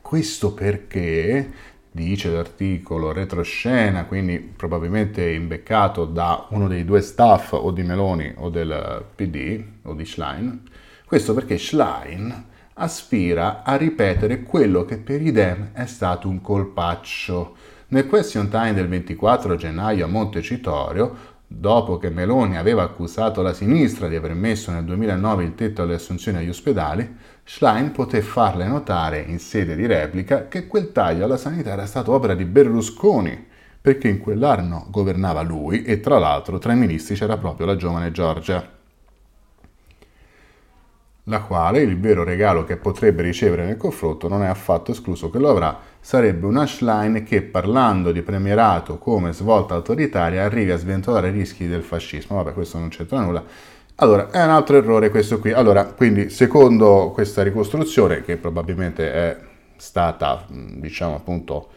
Questo 0.00 0.52
perché, 0.52 1.50
dice 1.90 2.30
l'articolo 2.30 3.12
retroscena, 3.12 4.04
quindi 4.04 4.38
probabilmente 4.38 5.30
imbeccato 5.30 6.04
da 6.04 6.46
uno 6.50 6.66
dei 6.66 6.84
due 6.84 7.00
staff 7.00 7.52
o 7.52 7.70
di 7.70 7.82
Meloni 7.82 8.32
o 8.36 8.50
del 8.50 9.04
PD 9.14 9.62
o 9.82 9.94
di 9.94 10.04
Schlein, 10.04 10.62
questo 11.04 11.32
perché 11.32 11.56
Schlein 11.56 12.46
aspira 12.78 13.62
a 13.64 13.76
ripetere 13.76 14.42
quello 14.42 14.84
che 14.84 14.98
per 14.98 15.20
i 15.20 15.32
Dem 15.32 15.70
è 15.72 15.86
stato 15.86 16.28
un 16.28 16.40
colpaccio. 16.40 17.56
Nel 17.88 18.06
question 18.06 18.48
time 18.48 18.72
del 18.72 18.88
24 18.88 19.56
gennaio 19.56 20.04
a 20.04 20.08
Montecitorio, 20.08 21.36
dopo 21.46 21.98
che 21.98 22.10
Meloni 22.10 22.56
aveva 22.56 22.82
accusato 22.82 23.42
la 23.42 23.52
sinistra 23.52 24.06
di 24.06 24.14
aver 24.14 24.34
messo 24.34 24.70
nel 24.70 24.84
2009 24.84 25.44
il 25.44 25.54
tetto 25.54 25.82
alle 25.82 25.94
assunzioni 25.94 26.38
agli 26.38 26.50
ospedali, 26.50 27.16
Schlein 27.42 27.90
poté 27.90 28.20
farle 28.20 28.66
notare 28.66 29.24
in 29.26 29.38
sede 29.38 29.74
di 29.74 29.86
replica 29.86 30.46
che 30.46 30.66
quel 30.66 30.92
taglio 30.92 31.24
alla 31.24 31.38
sanità 31.38 31.72
era 31.72 31.86
stato 31.86 32.12
opera 32.12 32.34
di 32.34 32.44
Berlusconi, 32.44 33.46
perché 33.80 34.08
in 34.08 34.20
quell'anno 34.20 34.86
governava 34.90 35.42
lui 35.42 35.82
e 35.82 35.98
tra 35.98 36.18
l'altro 36.18 36.58
tra 36.58 36.72
i 36.72 36.76
ministri 36.76 37.16
c'era 37.16 37.38
proprio 37.38 37.66
la 37.66 37.76
giovane 37.76 38.12
Giorgia 38.12 38.76
la 41.28 41.40
quale 41.40 41.80
il 41.80 41.98
vero 42.00 42.24
regalo 42.24 42.64
che 42.64 42.76
potrebbe 42.76 43.22
ricevere 43.22 43.64
nel 43.64 43.76
confronto 43.76 44.28
non 44.28 44.42
è 44.42 44.46
affatto 44.46 44.90
escluso 44.92 45.30
che 45.30 45.38
lo 45.38 45.50
avrà, 45.50 45.78
sarebbe 46.00 46.46
una 46.46 46.66
Schlein 46.66 47.22
che 47.22 47.42
parlando 47.42 48.12
di 48.12 48.22
premierato 48.22 48.98
come 48.98 49.32
svolta 49.32 49.74
autoritaria 49.74 50.44
arrivi 50.44 50.70
a 50.70 50.76
sventolare 50.76 51.28
i 51.28 51.32
rischi 51.32 51.68
del 51.68 51.82
fascismo. 51.82 52.36
Vabbè, 52.36 52.52
questo 52.54 52.78
non 52.78 52.88
c'entra 52.88 53.20
nulla. 53.20 53.44
Allora, 53.96 54.30
è 54.30 54.42
un 54.42 54.50
altro 54.50 54.76
errore 54.76 55.10
questo 55.10 55.38
qui. 55.38 55.52
Allora, 55.52 55.84
quindi, 55.84 56.30
secondo 56.30 57.10
questa 57.12 57.42
ricostruzione, 57.42 58.22
che 58.22 58.36
probabilmente 58.36 59.12
è 59.12 59.36
stata, 59.76 60.44
diciamo 60.48 61.16
appunto, 61.16 61.68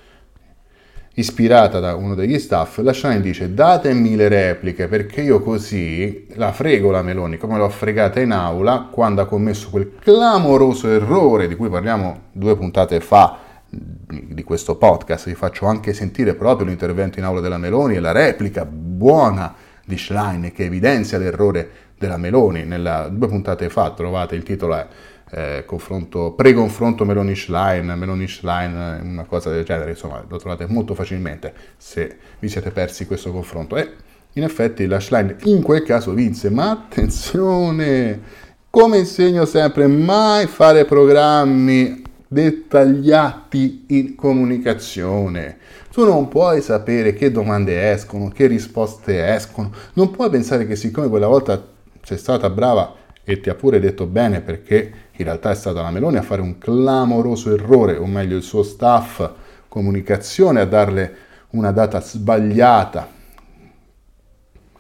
ispirata 1.16 1.80
da 1.80 1.96
uno 1.96 2.16
degli 2.16 2.40
staff, 2.40 2.78
la 2.78 2.94
Shine 2.94 3.20
dice 3.20 3.54
datemi 3.54 4.16
le 4.16 4.30
repliche 4.30 4.88
perché 4.88 5.22
io 5.22 5.42
così 5.42 6.28
la 6.36 6.54
frego 6.54 6.90
la 6.90 7.02
Meloni 7.02 7.38
come 7.38 7.58
l'ho 7.58 7.70
fregata 7.70 8.22
in 8.22 8.32
aula 8.32 8.88
quando 8.90 9.22
ha 9.22 9.26
commesso 9.26 9.70
quel 9.70 9.94
clamoroso 10.00 10.90
errore 10.90 11.48
di 11.48 11.56
cui 11.56 11.70
parliamo 11.70 12.22
due 12.32 12.56
puntate 12.56 13.02
fa 13.02 13.50
di 13.74 14.44
questo 14.44 14.76
podcast, 14.76 15.28
vi 15.28 15.36
faccio 15.36 15.66
anche 15.66 15.94
sentire 15.94 16.34
proprio 16.36 16.68
l'intervento 16.68 17.20
in 17.20 17.26
aula 17.26 17.40
della 17.40 17.58
Meloni 17.58 17.96
e 17.96 18.00
la 18.02 18.12
replica 18.12 18.66
buona 18.66 19.56
di 19.86 19.98
Schlein 19.98 20.52
che 20.54 20.66
evidenzia 20.66 21.18
l'errore 21.18 21.70
della 21.98 22.18
Meloni. 22.18 22.66
Nella 22.66 23.08
due 23.10 23.30
puntate 23.30 23.70
fa 23.70 23.92
trovate 23.92 24.36
il 24.36 24.44
titolo 24.44 24.76
è 24.76 24.88
eh, 25.32 25.64
confronto, 25.66 26.34
pre-confronto 26.34 27.06
Meloni-Schlein, 27.06 27.86
Meloni-Schlein, 27.86 29.00
una 29.04 29.24
cosa 29.24 29.50
del 29.50 29.64
genere, 29.64 29.92
insomma 29.92 30.24
lo 30.28 30.38
trovate 30.38 30.66
molto 30.68 30.94
facilmente 30.94 31.54
se 31.78 32.18
vi 32.40 32.50
siete 32.50 32.72
persi 32.72 33.06
questo 33.06 33.32
confronto. 33.32 33.78
E 33.78 33.92
in 34.34 34.44
effetti 34.44 34.86
la 34.86 35.00
Schlein 35.00 35.38
in 35.46 35.62
quel 35.62 35.84
caso 35.84 36.14
vinse, 36.14 36.50
ma 36.50 36.72
attenzione, 36.72 38.22
come 38.70 38.98
insegno 39.00 39.46
sempre, 39.46 39.88
mai 39.88 40.48
fare 40.48 40.86
programmi 40.86 42.04
dettagliati 42.28 43.86
in 43.88 44.16
comunicazione. 44.16 45.58
Tu 45.92 46.06
non 46.06 46.30
puoi 46.30 46.62
sapere 46.62 47.14
che 47.14 47.32
domande 47.32 47.92
escono, 47.92 48.30
che 48.30 48.48
risposte 48.48 49.34
escono, 49.34 49.72
non 49.94 50.12
puoi 50.12 50.30
pensare 50.30 50.66
che 50.66 50.76
siccome 50.78 51.10
quella 51.10 51.28
volta 51.28 51.62
sei 52.02 52.18
stata 52.18 52.50
brava 52.50 52.96
e 53.24 53.40
ti 53.40 53.50
ha 53.50 53.56
pure 53.56 53.80
detto 53.80 54.06
bene 54.06 54.42
perché 54.42 55.01
in 55.14 55.26
realtà 55.26 55.52
è 55.52 55.56
stata 55.56 55.82
la 55.82 55.92
Meloni 55.92 56.18
a 56.18 56.22
fare 56.22 56.42
un 56.42 56.58
clamoroso 56.58 57.54
errore, 57.54 57.98
o 57.98 58.06
meglio 58.06 58.38
il 58.38 58.44
suo 58.44 58.64
staff 58.64 59.30
comunicazione 59.68 60.60
a 60.60 60.66
darle 60.66 61.16
una 61.52 61.72
data 61.72 62.02
sbagliata 62.02 63.10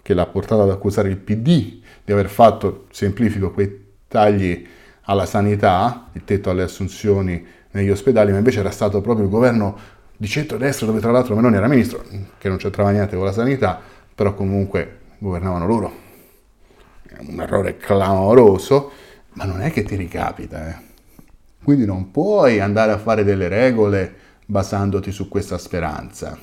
che 0.01 0.13
l'ha 0.13 0.25
portato 0.25 0.63
ad 0.63 0.69
accusare 0.69 1.09
il 1.09 1.17
PD 1.17 1.79
di 2.03 2.11
aver 2.11 2.27
fatto, 2.27 2.87
semplifico, 2.91 3.51
quei 3.51 3.89
tagli 4.07 4.67
alla 5.03 5.25
sanità, 5.25 6.07
il 6.13 6.23
tetto 6.23 6.49
alle 6.49 6.63
assunzioni 6.63 7.45
negli 7.71 7.89
ospedali, 7.89 8.31
ma 8.31 8.37
invece 8.37 8.59
era 8.59 8.71
stato 8.71 9.01
proprio 9.01 9.25
il 9.25 9.31
governo 9.31 9.77
di 10.17 10.27
centrodestra 10.27 10.85
dove 10.85 10.99
tra 10.99 11.11
l'altro 11.11 11.35
Meloni 11.35 11.55
era 11.55 11.67
ministro, 11.67 12.03
che 12.37 12.47
non 12.47 12.57
c'entrava 12.57 12.91
niente 12.91 13.15
con 13.15 13.25
la 13.25 13.31
sanità, 13.31 13.79
però 14.13 14.33
comunque 14.33 14.99
governavano 15.17 15.65
loro. 15.65 15.93
Un 17.19 17.39
errore 17.39 17.77
clamoroso 17.77 18.91
ma 19.33 19.45
non 19.45 19.61
è 19.61 19.71
che 19.71 19.83
ti 19.83 19.95
ricapita, 19.95 20.69
eh. 20.69 20.89
Quindi 21.63 21.85
non 21.85 22.11
puoi 22.11 22.59
andare 22.59 22.91
a 22.91 22.97
fare 22.97 23.23
delle 23.23 23.47
regole 23.47 24.13
basandoti 24.45 25.11
su 25.11 25.27
questa 25.27 25.57
speranza. 25.57 26.37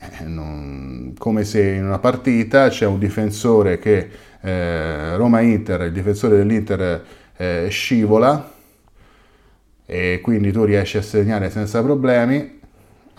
Eh, 0.00 0.24
non... 0.24 1.14
come 1.18 1.44
se 1.44 1.62
in 1.62 1.84
una 1.84 1.98
partita 1.98 2.68
c'è 2.68 2.86
un 2.86 2.98
difensore 2.98 3.78
che 3.78 4.08
eh, 4.40 5.16
Roma-Inter, 5.16 5.82
il 5.82 5.92
difensore 5.92 6.36
dell'Inter 6.36 7.04
eh, 7.36 7.66
scivola 7.68 8.52
e 9.86 10.20
quindi 10.22 10.52
tu 10.52 10.64
riesci 10.64 10.98
a 10.98 11.02
segnare 11.02 11.50
senza 11.50 11.82
problemi, 11.82 12.57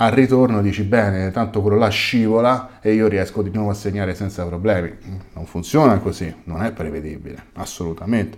al 0.01 0.11
ritorno 0.11 0.61
dici 0.61 0.83
bene, 0.83 1.29
tanto 1.31 1.61
quello 1.61 1.77
là 1.77 1.89
scivola 1.89 2.79
e 2.79 2.93
io 2.93 3.07
riesco 3.07 3.41
di 3.41 3.51
nuovo 3.51 3.71
a 3.71 3.73
segnare 3.73 4.15
senza 4.15 4.45
problemi. 4.45 4.95
Non 5.33 5.45
funziona 5.45 5.97
così, 5.97 6.33
non 6.45 6.63
è 6.63 6.71
prevedibile, 6.71 7.47
assolutamente. 7.55 8.37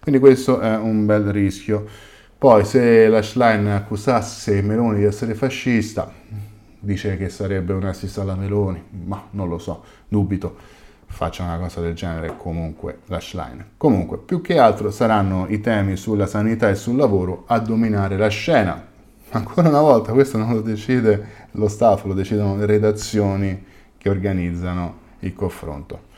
Quindi 0.00 0.18
questo 0.20 0.58
è 0.58 0.74
un 0.74 1.04
bel 1.04 1.24
rischio. 1.24 1.84
Poi 2.38 2.64
se 2.64 3.08
la 3.08 3.20
Schlein 3.20 3.66
accusasse 3.66 4.62
Meloni 4.62 5.00
di 5.00 5.04
essere 5.04 5.34
fascista, 5.34 6.10
dice 6.78 7.18
che 7.18 7.28
sarebbe 7.28 7.74
un 7.74 7.84
assist 7.84 8.16
alla 8.18 8.34
Meloni, 8.34 8.82
ma 9.04 9.22
non 9.32 9.48
lo 9.48 9.58
so, 9.58 9.84
dubito 10.08 10.56
faccia 11.08 11.44
una 11.44 11.58
cosa 11.58 11.80
del 11.80 11.94
genere 11.94 12.36
comunque 12.38 13.00
la 13.06 13.20
Schlein. 13.20 13.64
Comunque, 13.76 14.16
più 14.16 14.40
che 14.40 14.58
altro 14.58 14.90
saranno 14.90 15.46
i 15.48 15.60
temi 15.60 15.96
sulla 15.96 16.26
sanità 16.26 16.70
e 16.70 16.74
sul 16.74 16.96
lavoro 16.96 17.44
a 17.48 17.58
dominare 17.58 18.16
la 18.16 18.28
scena, 18.28 18.94
Ancora 19.30 19.68
una 19.68 19.80
volta 19.80 20.12
questo 20.12 20.38
non 20.38 20.52
lo 20.52 20.60
decide 20.60 21.46
lo 21.52 21.68
staff, 21.68 22.04
lo 22.04 22.14
decidono 22.14 22.56
le 22.56 22.66
redazioni 22.66 23.64
che 23.98 24.08
organizzano 24.08 24.98
il 25.20 25.34
confronto. 25.34 26.14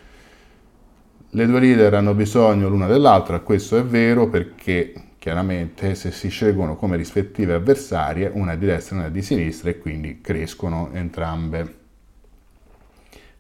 Le 1.30 1.46
due 1.46 1.60
leader 1.60 1.94
hanno 1.94 2.14
bisogno 2.14 2.68
l'una 2.68 2.86
dell'altra, 2.86 3.40
questo 3.40 3.76
è 3.76 3.84
vero 3.84 4.28
perché 4.28 4.92
chiaramente 5.18 5.94
se 5.94 6.10
si 6.10 6.28
scelgono 6.28 6.76
come 6.76 6.96
rispettive 6.96 7.54
avversarie, 7.54 8.30
una 8.32 8.54
di 8.56 8.66
destra 8.66 8.96
e 8.96 8.98
una 9.00 9.08
di 9.08 9.22
sinistra 9.22 9.70
e 9.70 9.78
quindi 9.78 10.20
crescono 10.20 10.90
entrambe. 10.92 11.76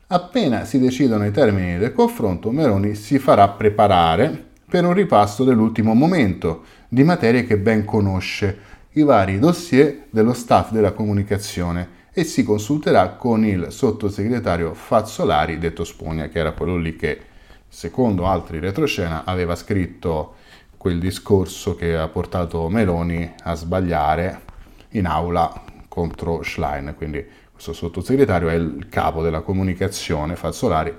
Appena 0.08 0.64
si 0.64 0.78
decidono 0.78 1.26
i 1.26 1.30
termini 1.30 1.76
del 1.78 1.92
confronto, 1.92 2.50
Meloni 2.50 2.94
si 2.94 3.18
farà 3.18 3.48
preparare 3.48 4.46
per 4.68 4.84
un 4.84 4.92
ripasso 4.92 5.44
dell'ultimo 5.44 5.94
momento 5.94 6.64
di 6.88 7.04
materie 7.04 7.44
che 7.44 7.58
ben 7.58 7.84
conosce, 7.84 8.76
i 8.98 9.04
vari 9.04 9.38
dossier 9.38 10.06
dello 10.10 10.32
staff 10.32 10.72
della 10.72 10.92
comunicazione 10.92 11.96
e 12.12 12.24
si 12.24 12.42
consulterà 12.42 13.10
con 13.10 13.44
il 13.44 13.68
sottosegretario 13.70 14.74
Fazzolari, 14.74 15.58
detto 15.58 15.84
Spugna, 15.84 16.26
che 16.28 16.40
era 16.40 16.50
quello 16.50 16.76
lì 16.76 16.96
che, 16.96 17.20
secondo 17.68 18.26
altri 18.26 18.58
retroscena, 18.58 19.22
aveva 19.24 19.54
scritto 19.54 20.34
quel 20.76 20.98
discorso 20.98 21.76
che 21.76 21.96
ha 21.96 22.08
portato 22.08 22.68
Meloni 22.68 23.34
a 23.44 23.54
sbagliare 23.54 24.40
in 24.90 25.06
aula 25.06 25.62
contro 25.86 26.42
Schlein. 26.42 26.94
Quindi 26.96 27.24
questo 27.52 27.72
sottosegretario 27.72 28.48
è 28.48 28.54
il 28.54 28.88
capo 28.88 29.22
della 29.22 29.42
comunicazione 29.42 30.34
Fazzolari 30.34 30.92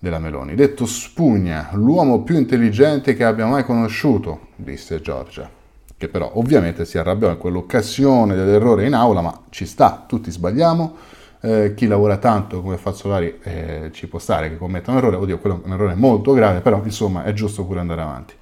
della 0.00 0.18
Meloni. 0.18 0.56
Detto 0.56 0.84
Spugna, 0.84 1.70
l'uomo 1.74 2.22
più 2.22 2.36
intelligente 2.36 3.14
che 3.14 3.22
abbia 3.22 3.46
mai 3.46 3.64
conosciuto, 3.64 4.48
disse 4.56 5.00
Giorgia, 5.00 5.48
che 5.96 6.08
però 6.08 6.32
ovviamente 6.34 6.84
si 6.84 6.98
arrabbiò 6.98 7.30
in 7.30 7.38
quell'occasione 7.38 8.34
dell'errore 8.34 8.86
in 8.86 8.94
aula, 8.94 9.20
ma 9.22 9.42
ci 9.50 9.64
sta, 9.66 10.04
tutti 10.06 10.30
sbagliamo. 10.30 10.96
Eh, 11.40 11.74
chi 11.74 11.86
lavora 11.86 12.16
tanto 12.16 12.60
come 12.60 12.76
Fazzolari 12.76 13.38
eh, 13.42 13.90
ci 13.92 14.08
può 14.08 14.18
stare 14.18 14.48
che 14.48 14.56
commetta 14.56 14.90
un 14.90 14.98
errore, 14.98 15.16
oddio, 15.16 15.38
quello 15.38 15.60
è 15.62 15.66
un 15.66 15.72
errore 15.72 15.94
molto 15.94 16.32
grave, 16.32 16.60
però 16.60 16.80
insomma 16.84 17.24
è 17.24 17.32
giusto 17.32 17.64
pure 17.64 17.80
andare 17.80 18.02
avanti. 18.02 18.34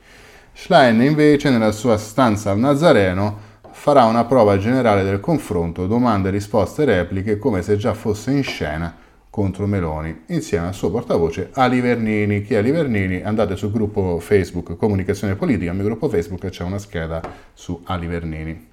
Schlein 0.52 1.02
invece 1.02 1.50
nella 1.50 1.72
sua 1.72 1.96
stanza 1.96 2.50
al 2.50 2.58
Nazareno 2.58 3.52
farà 3.70 4.04
una 4.04 4.24
prova 4.24 4.56
generale 4.58 5.02
del 5.02 5.20
confronto, 5.20 5.86
domande, 5.86 6.30
risposte 6.30 6.84
repliche 6.84 7.38
come 7.38 7.62
se 7.62 7.76
già 7.76 7.92
fosse 7.92 8.30
in 8.30 8.42
scena 8.42 9.02
contro 9.34 9.66
Meloni, 9.66 10.26
insieme 10.26 10.68
al 10.68 10.74
suo 10.74 10.92
portavoce 10.92 11.50
Ali 11.54 11.80
Vernini. 11.80 12.42
Chi 12.42 12.54
è 12.54 12.58
Ali 12.58 12.70
Vernini? 12.70 13.20
Andate 13.20 13.56
sul 13.56 13.72
gruppo 13.72 14.20
Facebook 14.20 14.76
Comunicazione 14.76 15.34
Politica, 15.34 15.72
al 15.72 15.76
mio 15.76 15.86
gruppo 15.86 16.08
Facebook 16.08 16.48
c'è 16.50 16.62
una 16.62 16.78
scheda 16.78 17.20
su 17.52 17.80
Ali 17.86 18.06
Vernini. 18.06 18.68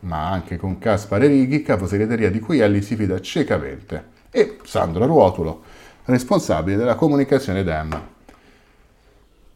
Ma 0.00 0.32
anche 0.32 0.56
con 0.56 0.78
Caspare 0.78 1.28
Righi, 1.28 1.62
capo 1.62 1.86
segreteria 1.86 2.28
di 2.28 2.40
cui 2.40 2.60
Ali 2.60 2.82
si 2.82 2.96
fida 2.96 3.20
ciecamente, 3.20 4.06
e 4.32 4.56
Sandro 4.64 5.06
Ruotulo, 5.06 5.62
responsabile 6.06 6.76
della 6.76 6.96
comunicazione 6.96 7.62
DEM 7.62 8.02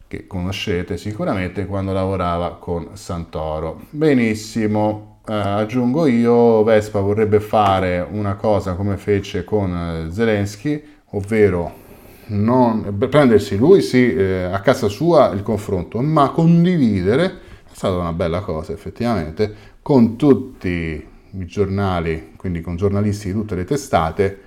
che 0.07 0.25
conoscete 0.25 0.95
sicuramente 0.95 1.65
quando 1.65 1.91
lavorava 1.91 2.55
con 2.55 2.91
Santoro. 2.93 3.81
Benissimo, 3.89 5.18
eh, 5.29 5.33
aggiungo 5.33 6.07
io, 6.07 6.63
Vespa 6.63 6.99
vorrebbe 7.01 7.39
fare 7.39 8.05
una 8.09 8.33
cosa 8.33 8.73
come 8.73 8.97
fece 8.97 9.43
con 9.43 9.71
eh, 9.71 10.11
Zelensky, 10.11 10.83
ovvero 11.11 11.87
non, 12.29 12.97
prendersi 13.09 13.55
lui 13.55 13.81
sì 13.81 14.11
eh, 14.11 14.43
a 14.43 14.59
casa 14.61 14.87
sua 14.87 15.29
il 15.29 15.43
confronto, 15.43 16.01
ma 16.01 16.31
condividere, 16.31 17.25
è 17.25 17.73
stata 17.73 17.95
una 17.97 18.13
bella 18.13 18.41
cosa 18.41 18.73
effettivamente, 18.73 19.53
con 19.83 20.15
tutti 20.15 21.07
i 21.31 21.45
giornali, 21.45 22.33
quindi 22.35 22.61
con 22.61 22.75
giornalisti 22.75 23.27
di 23.27 23.33
tutte 23.33 23.53
le 23.53 23.65
testate, 23.65 24.41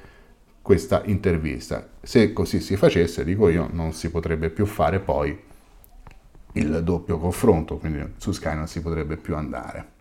questa 0.62 1.03
intervista. 1.05 1.90
Se 2.01 2.33
così 2.33 2.61
si 2.61 2.77
facesse, 2.77 3.25
dico 3.25 3.49
io, 3.49 3.68
non 3.71 3.92
si 3.92 4.11
potrebbe 4.11 4.51
più 4.51 4.66
fare 4.66 4.99
poi 4.99 5.37
il 6.55 6.83
doppio 6.83 7.18
confronto, 7.18 7.77
quindi 7.77 8.14
su 8.16 8.33
Sky 8.33 8.57
non 8.57 8.66
si 8.66 8.83
potrebbe 8.83 9.16
più 9.16 9.37
andare. 9.37 9.91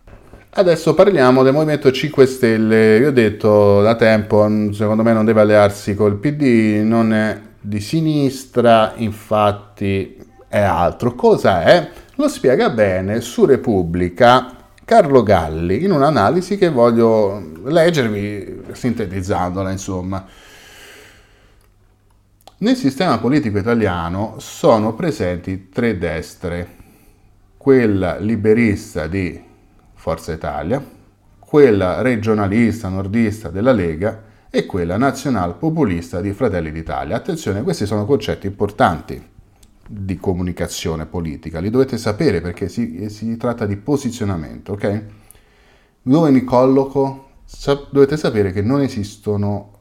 Adesso 0.53 0.93
parliamo 0.93 1.43
del 1.43 1.53
Movimento 1.53 1.93
5 1.93 2.25
Stelle. 2.25 2.97
Io 2.97 3.07
ho 3.07 3.11
detto 3.11 3.81
da 3.81 3.95
tempo, 3.95 4.45
secondo 4.73 5.01
me 5.01 5.13
non 5.13 5.23
deve 5.23 5.39
allearsi 5.39 5.95
col 5.95 6.17
PD, 6.17 6.81
non 6.83 7.13
è 7.13 7.39
di 7.57 7.79
sinistra, 7.79 8.91
infatti 8.97 10.21
è 10.49 10.59
altro. 10.59 11.15
Cosa 11.15 11.63
è? 11.63 11.89
Lo 12.15 12.27
spiega 12.27 12.69
bene 12.69 13.21
su 13.21 13.45
Repubblica 13.45 14.57
Carlo 14.83 15.23
Galli 15.23 15.85
in 15.85 15.93
un'analisi 15.93 16.57
che 16.57 16.67
voglio 16.67 17.41
leggervi 17.63 18.63
sintetizzandola, 18.73 19.71
insomma. 19.71 20.25
Nel 22.57 22.75
sistema 22.75 23.19
politico 23.19 23.57
italiano 23.57 24.35
sono 24.39 24.95
presenti 24.95 25.69
tre 25.69 25.97
destre, 25.97 26.67
quella 27.55 28.17
liberista 28.17 29.07
di 29.07 29.47
Forza 30.01 30.33
Italia, 30.33 30.83
quella 31.37 32.01
regionalista 32.01 32.87
nordista 32.87 33.49
della 33.49 33.71
Lega 33.71 34.23
e 34.49 34.65
quella 34.65 34.97
nazional 34.97 35.55
populista 35.57 36.21
di 36.21 36.33
Fratelli 36.33 36.71
d'Italia. 36.71 37.15
Attenzione, 37.15 37.61
questi 37.61 37.85
sono 37.85 38.05
concetti 38.05 38.47
importanti 38.47 39.29
di 39.87 40.17
comunicazione 40.17 41.05
politica, 41.05 41.59
li 41.59 41.69
dovete 41.69 41.99
sapere 41.99 42.41
perché 42.41 42.67
si, 42.67 43.07
si 43.11 43.37
tratta 43.37 43.67
di 43.67 43.77
posizionamento, 43.77 44.71
ok? 44.71 45.03
Dove 46.01 46.31
mi 46.31 46.43
colloco? 46.43 47.27
dovete 47.91 48.17
sapere 48.17 48.51
che 48.51 48.63
non 48.63 48.81
esistono 48.81 49.73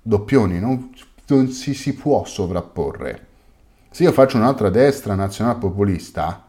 doppioni, 0.00 0.58
non 0.58 0.88
non 1.26 1.48
si, 1.48 1.74
si 1.74 1.92
può 1.92 2.24
sovrapporre. 2.24 3.26
Se 3.90 4.04
io 4.04 4.12
faccio 4.12 4.38
un'altra 4.38 4.70
destra 4.70 5.14
nazionale 5.14 5.58
populista 5.58 6.46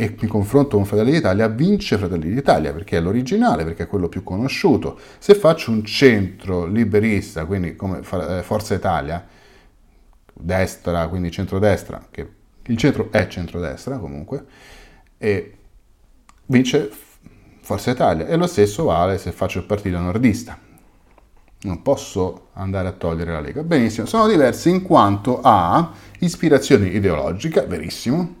e 0.00 0.14
mi 0.20 0.28
confronto 0.28 0.76
con 0.76 0.86
Fratelli 0.86 1.10
d'Italia, 1.10 1.48
vince 1.48 1.98
Fratelli 1.98 2.32
d'Italia 2.32 2.72
perché 2.72 2.98
è 2.98 3.00
l'originale, 3.00 3.64
perché 3.64 3.82
è 3.82 3.86
quello 3.88 4.08
più 4.08 4.22
conosciuto. 4.22 4.96
Se 5.18 5.34
faccio 5.34 5.72
un 5.72 5.84
centro 5.84 6.66
liberista, 6.66 7.44
quindi 7.46 7.74
come 7.74 7.98
eh, 7.98 8.42
Forza 8.44 8.74
Italia, 8.74 9.26
destra, 10.32 11.08
quindi 11.08 11.32
centrodestra, 11.32 12.06
che 12.12 12.28
il 12.62 12.76
centro 12.76 13.10
è 13.10 13.26
centrodestra 13.26 13.98
comunque, 13.98 14.44
e 15.18 15.56
vince 16.46 16.88
Forza 17.60 17.90
Italia. 17.90 18.28
E 18.28 18.36
lo 18.36 18.46
stesso 18.46 18.84
vale 18.84 19.18
se 19.18 19.32
faccio 19.32 19.58
il 19.58 19.64
partito 19.64 19.98
nordista 19.98 20.56
non 21.60 21.82
posso 21.82 22.50
andare 22.52 22.86
a 22.86 22.92
togliere 22.92 23.32
la 23.32 23.40
Lega. 23.40 23.64
Benissimo, 23.64 24.06
sono 24.06 24.28
diversi 24.28 24.70
in 24.70 24.82
quanto 24.82 25.40
a 25.42 25.90
ispirazione 26.20 26.86
ideologica, 26.86 27.62
verissimo, 27.62 28.37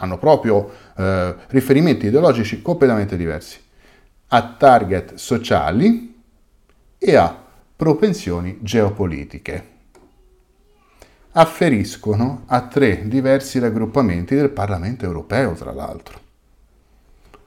hanno 0.00 0.18
proprio 0.18 0.70
eh, 0.96 1.34
riferimenti 1.48 2.06
ideologici 2.06 2.60
completamente 2.60 3.16
diversi, 3.16 3.58
a 4.28 4.54
target 4.58 5.14
sociali 5.14 6.20
e 6.98 7.16
a 7.16 7.36
propensioni 7.76 8.58
geopolitiche. 8.60 9.68
Afferiscono 11.32 12.42
a 12.46 12.66
tre 12.66 13.06
diversi 13.06 13.58
raggruppamenti 13.58 14.34
del 14.34 14.50
Parlamento 14.50 15.04
europeo, 15.04 15.52
tra 15.52 15.72
l'altro. 15.72 16.18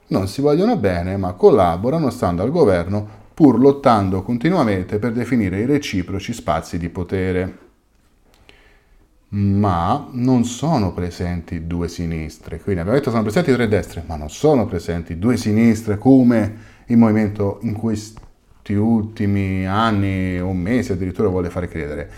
Non 0.06 0.26
si 0.26 0.40
vogliono 0.40 0.76
bene, 0.76 1.16
ma 1.16 1.32
collaborano 1.32 2.10
stando 2.10 2.42
al 2.42 2.50
governo 2.50 3.22
pur 3.34 3.58
lottando 3.58 4.22
continuamente 4.22 4.98
per 4.98 5.12
definire 5.12 5.60
i 5.60 5.66
reciproci 5.66 6.32
spazi 6.32 6.78
di 6.78 6.88
potere. 6.88 7.58
Ma 9.36 10.10
non 10.12 10.44
sono 10.44 10.92
presenti 10.92 11.66
due 11.66 11.88
sinistre, 11.88 12.60
quindi 12.60 12.82
abbiamo 12.82 12.96
detto 12.96 13.10
sono 13.10 13.24
presenti 13.24 13.52
tre 13.52 13.66
destre, 13.66 14.04
ma 14.06 14.14
non 14.14 14.30
sono 14.30 14.64
presenti 14.64 15.18
due 15.18 15.36
sinistre 15.36 15.98
come 15.98 16.56
il 16.86 16.96
movimento 16.96 17.58
in 17.62 17.72
questi 17.72 18.74
ultimi 18.74 19.66
anni 19.66 20.38
o 20.38 20.52
mesi 20.52 20.92
addirittura 20.92 21.28
vuole 21.30 21.50
fare 21.50 21.66
credere. 21.66 22.10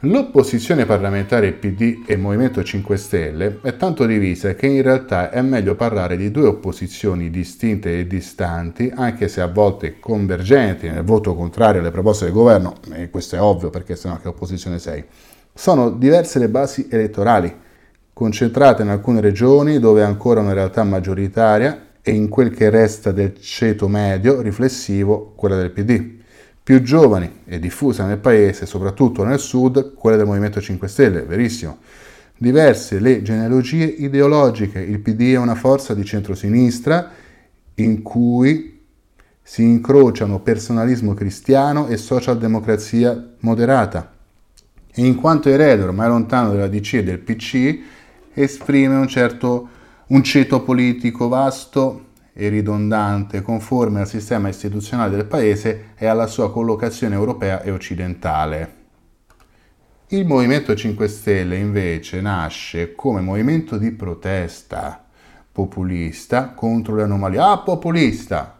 L'opposizione 0.00 0.84
parlamentare 0.84 1.52
PD 1.52 2.02
e 2.06 2.16
Movimento 2.16 2.62
5 2.62 2.96
Stelle 2.98 3.58
è 3.62 3.76
tanto 3.76 4.04
divisa 4.04 4.54
che 4.54 4.66
in 4.66 4.82
realtà 4.82 5.30
è 5.30 5.40
meglio 5.40 5.74
parlare 5.74 6.18
di 6.18 6.30
due 6.30 6.48
opposizioni 6.48 7.30
distinte 7.30 7.98
e 7.98 8.06
distanti, 8.06 8.92
anche 8.94 9.28
se 9.28 9.40
a 9.40 9.46
volte 9.46 9.98
convergenti 9.98 10.86
nel 10.86 11.04
voto 11.04 11.34
contrario 11.34 11.80
alle 11.80 11.90
proposte 11.90 12.26
del 12.26 12.34
governo, 12.34 12.74
e 12.92 13.08
questo 13.08 13.36
è 13.36 13.40
ovvio 13.40 13.70
perché 13.70 13.96
sennò 13.96 14.18
che 14.18 14.28
opposizione 14.28 14.78
sei. 14.78 15.02
Sono 15.52 15.90
diverse 15.90 16.38
le 16.38 16.48
basi 16.48 16.88
elettorali, 16.90 17.54
concentrate 18.12 18.82
in 18.82 18.88
alcune 18.88 19.20
regioni 19.20 19.78
dove 19.78 20.00
è 20.00 20.04
ancora 20.04 20.40
una 20.40 20.52
realtà 20.52 20.84
maggioritaria 20.84 21.88
e 22.02 22.12
in 22.12 22.28
quel 22.28 22.50
che 22.50 22.70
resta 22.70 23.12
del 23.12 23.38
ceto 23.38 23.88
medio 23.88 24.40
riflessivo, 24.40 25.32
quella 25.36 25.56
del 25.56 25.70
PD 25.70 26.18
più 26.62 26.82
giovani 26.82 27.40
e 27.46 27.58
diffusa 27.58 28.06
nel 28.06 28.18
paese, 28.18 28.64
soprattutto 28.64 29.24
nel 29.24 29.40
sud, 29.40 29.94
quella 29.94 30.16
del 30.16 30.26
Movimento 30.26 30.60
5 30.60 30.86
Stelle, 30.88 31.22
verissimo. 31.22 31.78
Diverse 32.36 33.00
le 33.00 33.22
genealogie 33.22 33.84
ideologiche, 33.84 34.78
il 34.78 35.00
PD 35.00 35.32
è 35.32 35.36
una 35.36 35.56
forza 35.56 35.94
di 35.94 36.04
centrosinistra 36.04 37.10
in 37.74 38.02
cui 38.02 38.78
Si 39.42 39.62
incrociano 39.62 40.38
personalismo 40.38 41.12
cristiano 41.12 41.88
e 41.88 41.96
socialdemocrazia 41.96 43.34
moderata. 43.40 44.09
E 44.92 45.04
in 45.04 45.14
quanto 45.14 45.48
erede 45.48 45.82
ormai 45.82 46.08
lontano 46.08 46.52
dalla 46.52 46.68
DC 46.68 46.94
e 46.94 47.04
del 47.04 47.18
PC, 47.18 47.78
esprime 48.34 48.96
un 48.96 49.08
certo 49.08 49.68
un 50.10 50.24
ceto 50.24 50.62
politico 50.62 51.28
vasto 51.28 52.06
e 52.32 52.48
ridondante, 52.48 53.42
conforme 53.42 54.00
al 54.00 54.08
sistema 54.08 54.48
istituzionale 54.48 55.14
del 55.14 55.26
Paese 55.26 55.90
e 55.96 56.06
alla 56.06 56.26
sua 56.26 56.50
collocazione 56.50 57.14
europea 57.14 57.62
e 57.62 57.70
occidentale. 57.70 58.78
Il 60.08 60.26
Movimento 60.26 60.74
5 60.74 61.06
Stelle 61.06 61.56
invece 61.56 62.20
nasce 62.20 62.94
come 62.96 63.20
movimento 63.20 63.78
di 63.78 63.92
protesta 63.92 65.04
populista 65.52 66.48
contro 66.50 66.96
le 66.96 67.02
anomalie. 67.02 67.38
Ah, 67.38 67.58
populista! 67.58 68.58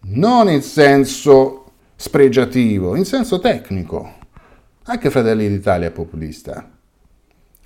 Non 0.00 0.50
in 0.50 0.62
senso 0.62 1.66
spregiativo, 1.94 2.96
in 2.96 3.04
senso 3.04 3.38
tecnico. 3.38 4.17
Anche 4.90 5.10
Fratelli 5.10 5.46
d'Italia 5.50 5.88
è 5.88 5.90
populista. 5.90 6.66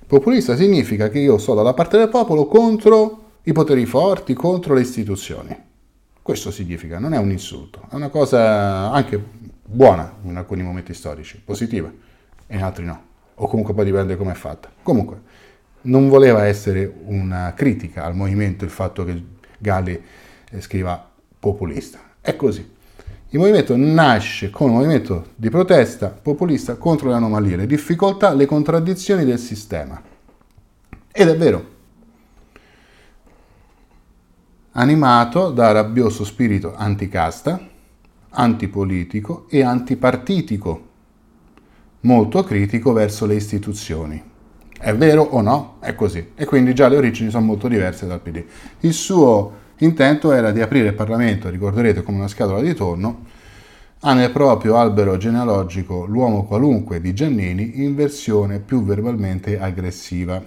Populista 0.05 0.57
significa 0.57 1.07
che 1.07 1.19
io 1.19 1.37
sto 1.37 1.53
dalla 1.53 1.73
parte 1.73 1.97
del 1.97 2.09
popolo 2.09 2.47
contro 2.47 3.37
i 3.43 3.53
poteri 3.53 3.85
forti, 3.85 4.33
contro 4.33 4.73
le 4.73 4.81
istituzioni. 4.81 5.57
Questo 6.21 6.51
significa, 6.51 6.99
non 6.99 7.13
è 7.13 7.17
un 7.17 7.31
insulto, 7.31 7.87
è 7.89 7.95
una 7.95 8.09
cosa 8.09 8.91
anche 8.91 9.23
buona 9.63 10.17
in 10.23 10.35
alcuni 10.35 10.63
momenti 10.63 10.93
storici, 10.93 11.41
positiva 11.41 11.89
e 12.45 12.57
in 12.57 12.61
altri 12.61 12.83
no. 12.83 13.01
O 13.35 13.47
comunque 13.47 13.73
poi 13.73 13.85
dipende 13.85 14.17
come 14.17 14.33
è 14.33 14.35
fatta. 14.35 14.69
Comunque, 14.83 15.21
non 15.83 16.09
voleva 16.09 16.45
essere 16.45 16.93
una 17.05 17.53
critica 17.55 18.03
al 18.03 18.17
movimento 18.17 18.65
il 18.65 18.69
fatto 18.69 19.05
che 19.05 19.23
Galli 19.59 19.97
eh, 20.49 20.59
scriva 20.59 21.09
populista. 21.39 21.99
È 22.19 22.35
così. 22.35 22.69
Il 23.33 23.39
movimento 23.39 23.75
nasce 23.75 24.51
come 24.51 24.73
movimento 24.73 25.29
di 25.35 25.49
protesta 25.49 26.09
populista 26.09 26.75
contro 26.75 27.09
le 27.09 27.15
anomalie, 27.15 27.55
le 27.55 27.65
difficoltà, 27.65 28.31
le 28.31 28.45
contraddizioni 28.45 29.25
del 29.25 29.39
sistema. 29.39 29.99
Ed 31.11 31.27
è 31.27 31.35
vero. 31.35 31.71
Animato 34.73 35.49
da 35.49 35.71
rabbioso 35.71 36.23
spirito 36.23 36.75
anticasta, 36.75 37.59
antipolitico 38.29 39.47
e 39.49 39.63
antipartitico, 39.63 40.87
molto 42.01 42.43
critico 42.43 42.93
verso 42.93 43.25
le 43.25 43.33
istituzioni. 43.33 44.23
È 44.77 44.93
vero 44.93 45.23
o 45.23 45.41
no? 45.41 45.77
È 45.79 45.95
così. 45.95 46.33
E 46.35 46.45
quindi 46.45 46.75
già 46.75 46.87
le 46.87 46.97
origini 46.97 47.31
sono 47.31 47.45
molto 47.45 47.67
diverse 47.67 48.05
dal 48.05 48.21
PD. 48.21 48.45
Il 48.81 48.93
suo 48.93 49.61
intento 49.77 50.31
era 50.31 50.51
di 50.51 50.61
aprire 50.61 50.89
il 50.89 50.93
Parlamento, 50.93 51.49
ricorderete 51.49 52.03
come 52.03 52.19
una 52.19 52.27
scatola 52.27 52.61
di 52.61 52.73
tonno, 52.73 53.25
ha 54.05 54.13
nel 54.13 54.31
proprio 54.31 54.77
albero 54.77 55.17
genealogico 55.17 56.05
l'uomo 56.05 56.43
qualunque 56.43 56.99
di 56.99 57.13
Giannini 57.13 57.83
in 57.83 57.95
versione 57.95 58.59
più 58.59 58.83
verbalmente 58.83 59.59
aggressiva. 59.59 60.43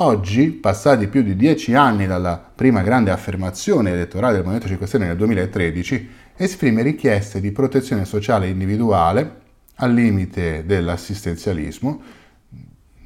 Oggi, 0.00 0.50
passati 0.50 1.08
più 1.08 1.22
di 1.22 1.34
dieci 1.34 1.74
anni 1.74 2.06
dalla 2.06 2.38
prima 2.54 2.82
grande 2.82 3.10
affermazione 3.10 3.90
elettorale 3.90 4.34
del 4.34 4.42
Movimento 4.42 4.68
5 4.68 4.86
Stelle 4.86 5.06
nel 5.06 5.16
2013, 5.16 6.08
esprime 6.36 6.82
richieste 6.82 7.40
di 7.40 7.50
protezione 7.50 8.04
sociale 8.04 8.48
individuale 8.48 9.40
al 9.74 9.92
limite 9.92 10.64
dell'assistenzialismo, 10.64 12.00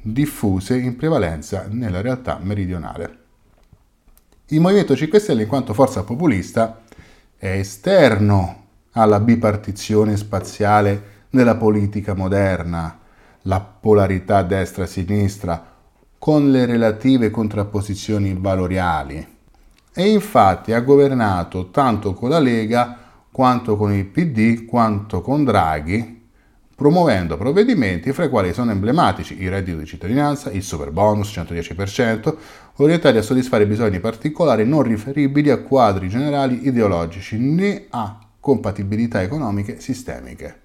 diffuse 0.03 0.77
in 0.77 0.95
prevalenza 0.95 1.65
nella 1.67 2.01
realtà 2.01 2.39
meridionale. 2.39 3.21
Il 4.53 4.61
Movimento 4.61 4.95
5 4.95 5.17
Stelle, 5.19 5.41
in 5.41 5.47
quanto 5.47 5.73
forza 5.73 6.03
populista, 6.03 6.83
è 7.35 7.47
esterno 7.47 8.65
alla 8.91 9.19
bipartizione 9.19 10.15
spaziale 10.15 11.25
nella 11.31 11.55
politica 11.55 12.13
moderna, 12.13 12.99
la 13.41 13.59
polarità 13.59 14.43
destra-sinistra, 14.43 15.71
con 16.19 16.51
le 16.51 16.67
relative 16.67 17.31
contrapposizioni 17.31 18.37
valoriali. 18.39 19.27
E 19.91 20.09
infatti 20.11 20.71
ha 20.71 20.81
governato 20.81 21.71
tanto 21.71 22.13
con 22.13 22.29
la 22.29 22.37
Lega 22.39 22.95
quanto 23.31 23.75
con 23.75 23.91
il 23.91 24.05
PD, 24.05 24.65
quanto 24.65 25.21
con 25.21 25.43
Draghi, 25.43 26.22
promuovendo 26.83 27.37
provvedimenti 27.37 28.11
fra 28.11 28.25
i 28.25 28.29
quali 28.29 28.51
sono 28.51 28.71
emblematici 28.71 29.41
il 29.41 29.49
reddito 29.49 29.77
di 29.77 29.85
cittadinanza, 29.85 30.51
il 30.51 30.63
super 30.63 30.91
bonus 30.91 31.31
110%, 31.31 32.35
orientati 32.75 33.15
a 33.15 33.21
soddisfare 33.21 33.65
bisogni 33.65 34.01
particolari 34.01 34.65
non 34.65 34.83
riferibili 34.83 35.49
a 35.49 35.59
quadri 35.59 36.09
generali 36.09 36.67
ideologici 36.67 37.37
né 37.37 37.85
a 37.89 38.19
compatibilità 38.37 39.21
economiche 39.21 39.79
sistemiche. 39.79 40.59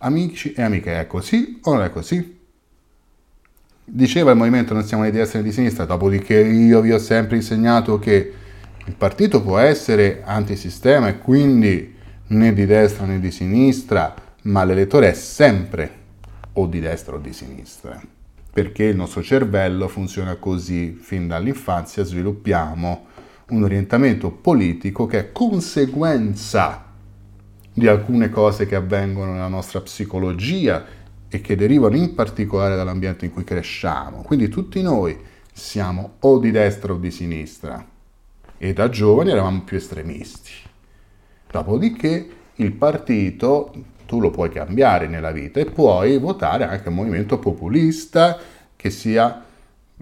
Amici 0.00 0.52
e 0.52 0.62
amiche, 0.62 0.98
è 0.98 1.06
così 1.06 1.60
o 1.62 1.74
non 1.74 1.84
è 1.84 1.90
così? 1.90 2.40
Diceva 3.84 4.32
il 4.32 4.36
movimento 4.36 4.74
non 4.74 4.82
siamo 4.82 5.04
né 5.04 5.12
di 5.12 5.18
destra 5.18 5.38
né 5.38 5.44
di 5.44 5.52
sinistra, 5.52 5.84
dopodiché 5.84 6.40
io 6.40 6.80
vi 6.80 6.90
ho 6.90 6.98
sempre 6.98 7.36
insegnato 7.36 8.00
che 8.00 8.32
il 8.84 8.94
partito 8.96 9.40
può 9.40 9.58
essere 9.58 10.22
antisistema 10.24 11.06
e 11.06 11.18
quindi 11.18 11.94
né 12.26 12.52
di 12.52 12.66
destra 12.66 13.06
né 13.06 13.20
di 13.20 13.30
sinistra, 13.30 14.22
ma 14.44 14.64
l'elettore 14.64 15.10
è 15.10 15.14
sempre 15.14 16.02
o 16.54 16.66
di 16.66 16.80
destra 16.80 17.16
o 17.16 17.18
di 17.18 17.32
sinistra, 17.32 18.00
perché 18.52 18.84
il 18.84 18.96
nostro 18.96 19.22
cervello 19.22 19.88
funziona 19.88 20.36
così, 20.36 20.92
fin 20.92 21.26
dall'infanzia 21.26 22.04
sviluppiamo 22.04 23.06
un 23.48 23.62
orientamento 23.62 24.30
politico 24.30 25.06
che 25.06 25.18
è 25.18 25.32
conseguenza 25.32 26.92
di 27.72 27.86
alcune 27.86 28.28
cose 28.30 28.66
che 28.66 28.74
avvengono 28.74 29.32
nella 29.32 29.48
nostra 29.48 29.80
psicologia 29.80 30.84
e 31.28 31.40
che 31.40 31.56
derivano 31.56 31.96
in 31.96 32.14
particolare 32.14 32.76
dall'ambiente 32.76 33.24
in 33.24 33.32
cui 33.32 33.44
cresciamo. 33.44 34.22
Quindi 34.22 34.48
tutti 34.48 34.80
noi 34.82 35.18
siamo 35.52 36.16
o 36.20 36.38
di 36.38 36.50
destra 36.50 36.92
o 36.92 36.96
di 36.96 37.10
sinistra 37.10 37.84
e 38.56 38.72
da 38.72 38.88
giovani 38.88 39.30
eravamo 39.30 39.62
più 39.62 39.76
estremisti. 39.76 40.52
Dopodiché 41.50 42.28
il 42.56 42.72
partito 42.72 43.72
tu 44.06 44.20
lo 44.20 44.30
puoi 44.30 44.50
cambiare 44.50 45.06
nella 45.06 45.32
vita 45.32 45.60
e 45.60 45.66
puoi 45.66 46.18
votare 46.18 46.64
anche 46.64 46.88
un 46.88 46.94
movimento 46.94 47.38
populista 47.38 48.38
che 48.76 48.90
sia 48.90 49.44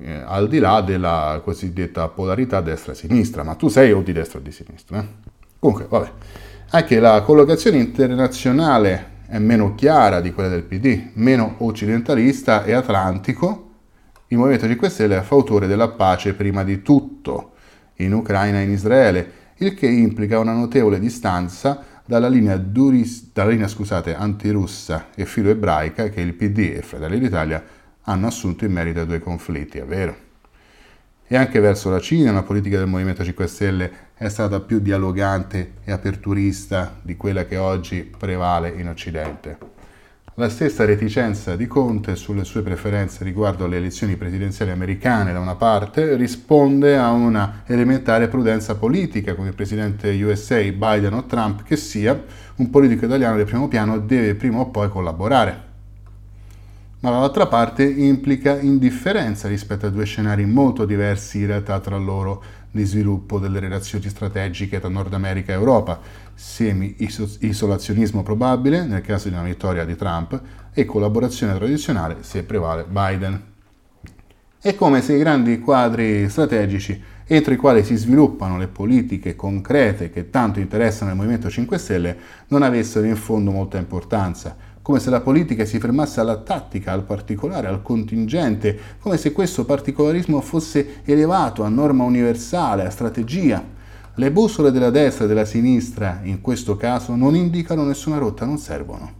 eh, 0.00 0.22
al 0.24 0.48
di 0.48 0.58
là 0.58 0.80
della 0.80 1.40
cosiddetta 1.44 2.08
polarità 2.08 2.60
destra-sinistra, 2.60 3.42
ma 3.42 3.54
tu 3.54 3.68
sei 3.68 3.92
o 3.92 4.02
di 4.02 4.12
destra 4.12 4.38
o 4.38 4.42
di 4.42 4.52
sinistra. 4.52 5.00
Eh? 5.00 5.06
Comunque, 5.58 5.86
vabbè, 5.88 6.10
anche 6.70 6.98
la 6.98 7.20
collocazione 7.22 7.78
internazionale 7.78 9.10
è 9.26 9.38
meno 9.38 9.74
chiara 9.74 10.20
di 10.20 10.32
quella 10.32 10.48
del 10.48 10.64
PD, 10.64 11.10
meno 11.14 11.56
occidentalista 11.58 12.64
e 12.64 12.72
atlantico. 12.72 13.70
Il 14.28 14.38
Movimento 14.38 14.66
5 14.66 14.88
Stelle 14.88 15.18
è 15.18 15.20
fautore 15.22 15.66
della 15.66 15.88
pace 15.88 16.34
prima 16.34 16.64
di 16.64 16.82
tutto 16.82 17.52
in 17.96 18.12
Ucraina 18.12 18.58
e 18.58 18.64
in 18.64 18.70
Israele, 18.70 19.32
il 19.58 19.74
che 19.74 19.86
implica 19.86 20.38
una 20.38 20.52
notevole 20.52 20.98
distanza 20.98 21.91
dalla 22.04 22.28
linea, 22.28 22.56
duris, 22.56 23.30
dalla 23.32 23.50
linea 23.50 23.68
scusate, 23.68 24.14
antirussa 24.14 25.08
e 25.14 25.24
filo-ebraica 25.24 26.08
che 26.08 26.20
il 26.20 26.34
PD 26.34 26.74
e 26.76 26.82
Fratelli 26.82 27.18
d'Italia 27.18 27.62
hanno 28.02 28.26
assunto 28.26 28.64
in 28.64 28.72
merito 28.72 29.00
ai 29.00 29.06
due 29.06 29.20
conflitti, 29.20 29.78
è 29.78 29.84
vero. 29.84 30.30
E 31.26 31.36
anche 31.36 31.60
verso 31.60 31.88
la 31.88 32.00
Cina 32.00 32.32
la 32.32 32.42
politica 32.42 32.78
del 32.78 32.88
Movimento 32.88 33.24
5 33.24 33.46
Stelle 33.46 33.92
è 34.14 34.28
stata 34.28 34.60
più 34.60 34.80
dialogante 34.80 35.74
e 35.84 35.92
aperturista 35.92 36.98
di 37.00 37.16
quella 37.16 37.46
che 37.46 37.56
oggi 37.56 38.02
prevale 38.02 38.68
in 38.68 38.88
Occidente. 38.88 39.81
La 40.36 40.48
stessa 40.48 40.86
reticenza 40.86 41.56
di 41.56 41.66
Conte 41.66 42.16
sulle 42.16 42.44
sue 42.44 42.62
preferenze 42.62 43.22
riguardo 43.22 43.66
alle 43.66 43.76
elezioni 43.76 44.16
presidenziali 44.16 44.70
americane 44.70 45.30
da 45.34 45.40
una 45.40 45.56
parte 45.56 46.16
risponde 46.16 46.96
a 46.96 47.10
una 47.10 47.64
elementare 47.66 48.28
prudenza 48.28 48.76
politica, 48.76 49.34
come 49.34 49.48
il 49.48 49.54
presidente 49.54 50.08
USA 50.22 50.62
Biden 50.62 51.12
o 51.12 51.26
Trump 51.26 51.64
che 51.64 51.76
sia, 51.76 52.18
un 52.56 52.70
politico 52.70 53.04
italiano 53.04 53.36
del 53.36 53.44
primo 53.44 53.68
piano 53.68 53.98
deve 53.98 54.34
prima 54.34 54.60
o 54.60 54.70
poi 54.70 54.88
collaborare. 54.88 55.70
Ma 57.00 57.10
dall'altra 57.10 57.46
parte 57.46 57.84
implica 57.84 58.58
indifferenza 58.58 59.48
rispetto 59.48 59.84
a 59.84 59.90
due 59.90 60.06
scenari 60.06 60.46
molto 60.46 60.86
diversi 60.86 61.40
in 61.40 61.48
realtà 61.48 61.78
tra 61.80 61.98
loro 61.98 62.42
di 62.72 62.84
sviluppo 62.84 63.38
delle 63.38 63.60
relazioni 63.60 64.08
strategiche 64.08 64.80
tra 64.80 64.88
Nord 64.88 65.12
America 65.12 65.52
e 65.52 65.56
Europa, 65.56 66.00
semi-isolazionismo 66.34 68.22
probabile 68.22 68.84
nel 68.84 69.02
caso 69.02 69.28
di 69.28 69.34
una 69.34 69.44
vittoria 69.44 69.84
di 69.84 69.94
Trump 69.94 70.40
e 70.72 70.84
collaborazione 70.86 71.54
tradizionale 71.54 72.16
se 72.20 72.42
prevale 72.42 72.84
Biden. 72.88 73.50
È 74.58 74.74
come 74.74 75.02
se 75.02 75.14
i 75.14 75.18
grandi 75.18 75.58
quadri 75.60 76.28
strategici 76.28 77.00
entro 77.26 77.52
i 77.52 77.56
quali 77.56 77.84
si 77.84 77.96
sviluppano 77.96 78.56
le 78.56 78.68
politiche 78.68 79.36
concrete 79.36 80.10
che 80.10 80.30
tanto 80.30 80.60
interessano 80.60 81.10
il 81.10 81.16
Movimento 81.16 81.50
5 81.50 81.78
Stelle 81.78 82.16
non 82.48 82.62
avessero 82.62 83.06
in 83.06 83.16
fondo 83.16 83.50
molta 83.50 83.78
importanza 83.78 84.56
come 84.82 84.98
se 84.98 85.10
la 85.10 85.20
politica 85.20 85.64
si 85.64 85.78
fermasse 85.78 86.20
alla 86.20 86.38
tattica, 86.38 86.92
al 86.92 87.04
particolare, 87.04 87.68
al 87.68 87.82
contingente, 87.82 88.76
come 89.00 89.16
se 89.16 89.32
questo 89.32 89.64
particolarismo 89.64 90.40
fosse 90.40 91.02
elevato 91.04 91.62
a 91.62 91.68
norma 91.68 92.04
universale, 92.04 92.84
a 92.84 92.90
strategia, 92.90 93.80
Le 94.16 94.30
bussole 94.30 94.70
della 94.70 94.90
destra 94.90 95.24
e 95.24 95.28
della 95.28 95.46
sinistra, 95.46 96.20
in 96.24 96.42
questo 96.42 96.76
caso, 96.76 97.14
non 97.14 97.34
indicano 97.34 97.82
nessuna 97.82 98.18
rotta, 98.18 98.44
non 98.44 98.58
servono. 98.58 99.10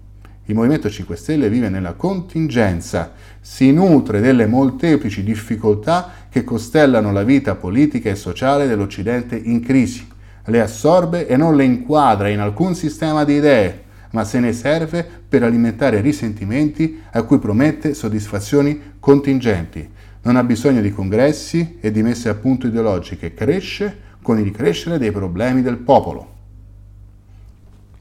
Il 0.45 0.55
Movimento 0.55 0.91
5 0.91 1.17
Stelle 1.17 1.49
vive 1.49 1.71
nella 1.71 1.95
contingenza, 1.95 3.13
si 3.41 3.73
nutre 3.73 4.21
delle 4.21 4.47
molteplici 4.47 5.23
difficoltà 5.23 6.11
che 6.29 6.45
costellano 6.45 7.11
la 7.11 7.23
vita 7.23 7.55
politica 7.55 8.11
e 8.11 8.17
sociale 8.17 8.67
dell'Occidente 8.67 9.35
in 9.35 9.63
crisi, 9.63 10.07
le 10.45 10.61
assorbe 10.61 11.27
e 11.27 11.39
non 11.39 11.57
le 11.57 11.65
inquadra 11.65 12.29
in 12.29 12.41
alcun 12.41 12.75
sistema 12.75 13.25
di 13.25 13.37
idee, 13.37 13.85
ma 14.11 14.25
se 14.25 14.41
ne 14.41 14.53
serve 14.53 15.22
per 15.33 15.45
alimentare 15.45 16.03
risentimenti 16.03 17.01
a 17.13 17.23
cui 17.23 17.39
promette 17.39 17.95
soddisfazioni 17.95 18.97
contingenti. 19.01 19.89
Non 20.25 20.37
ha 20.37 20.45
bisogno 20.45 20.83
di 20.83 20.93
congressi 20.93 21.79
e 21.81 21.91
di 21.91 22.03
messe 22.03 22.29
a 22.29 22.35
punto 22.35 22.67
ideologiche, 22.67 23.33
cresce 23.33 23.97
con 24.21 24.39
il 24.39 24.51
crescere 24.51 24.99
dei 24.99 25.11
problemi 25.11 25.63
del 25.63 25.79
popolo. 25.79 26.31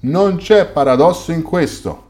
Non 0.02 0.36
c'è 0.36 0.66
paradosso 0.66 1.32
in 1.32 1.42
questo. 1.42 2.10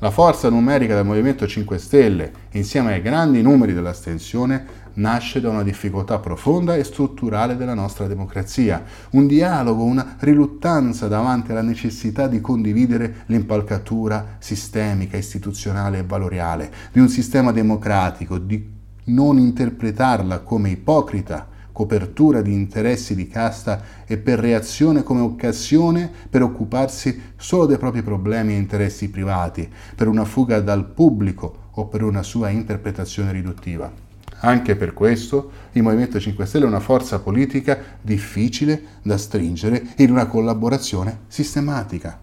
La 0.00 0.10
forza 0.10 0.48
numerica 0.48 0.96
del 0.96 1.04
Movimento 1.04 1.46
5 1.46 1.78
Stelle, 1.78 2.32
insieme 2.50 2.94
ai 2.94 3.02
grandi 3.02 3.42
numeri 3.42 3.72
dell'astensione, 3.72 4.66
nasce 4.96 5.40
da 5.40 5.48
una 5.48 5.62
difficoltà 5.62 6.18
profonda 6.18 6.76
e 6.76 6.84
strutturale 6.84 7.56
della 7.56 7.74
nostra 7.74 8.06
democrazia, 8.06 8.84
un 9.10 9.26
dialogo, 9.26 9.82
una 9.82 10.16
riluttanza 10.18 11.08
davanti 11.08 11.50
alla 11.50 11.62
necessità 11.62 12.26
di 12.26 12.40
condividere 12.40 13.24
l'impalcatura 13.26 14.36
sistemica, 14.38 15.16
istituzionale 15.16 15.98
e 15.98 16.04
valoriale 16.04 16.72
di 16.92 17.00
un 17.00 17.08
sistema 17.08 17.52
democratico, 17.52 18.38
di 18.38 18.74
non 19.06 19.38
interpretarla 19.38 20.40
come 20.40 20.70
ipocrita, 20.70 21.54
copertura 21.76 22.40
di 22.40 22.54
interessi 22.54 23.14
di 23.14 23.28
casta 23.28 23.82
e 24.06 24.16
per 24.16 24.38
reazione 24.38 25.02
come 25.02 25.20
occasione 25.20 26.10
per 26.30 26.42
occuparsi 26.42 27.34
solo 27.36 27.66
dei 27.66 27.76
propri 27.76 28.02
problemi 28.02 28.54
e 28.54 28.56
interessi 28.56 29.10
privati, 29.10 29.68
per 29.94 30.08
una 30.08 30.24
fuga 30.24 30.60
dal 30.60 30.86
pubblico 30.86 31.64
o 31.72 31.86
per 31.86 32.02
una 32.02 32.22
sua 32.22 32.48
interpretazione 32.48 33.30
riduttiva. 33.30 34.05
Anche 34.40 34.76
per 34.76 34.92
questo 34.92 35.50
il 35.72 35.82
Movimento 35.82 36.20
5 36.20 36.44
Stelle 36.44 36.64
è 36.64 36.68
una 36.68 36.80
forza 36.80 37.20
politica 37.20 37.78
difficile 38.00 38.82
da 39.02 39.16
stringere 39.16 39.82
in 39.96 40.10
una 40.10 40.26
collaborazione 40.26 41.20
sistematica. 41.28 42.20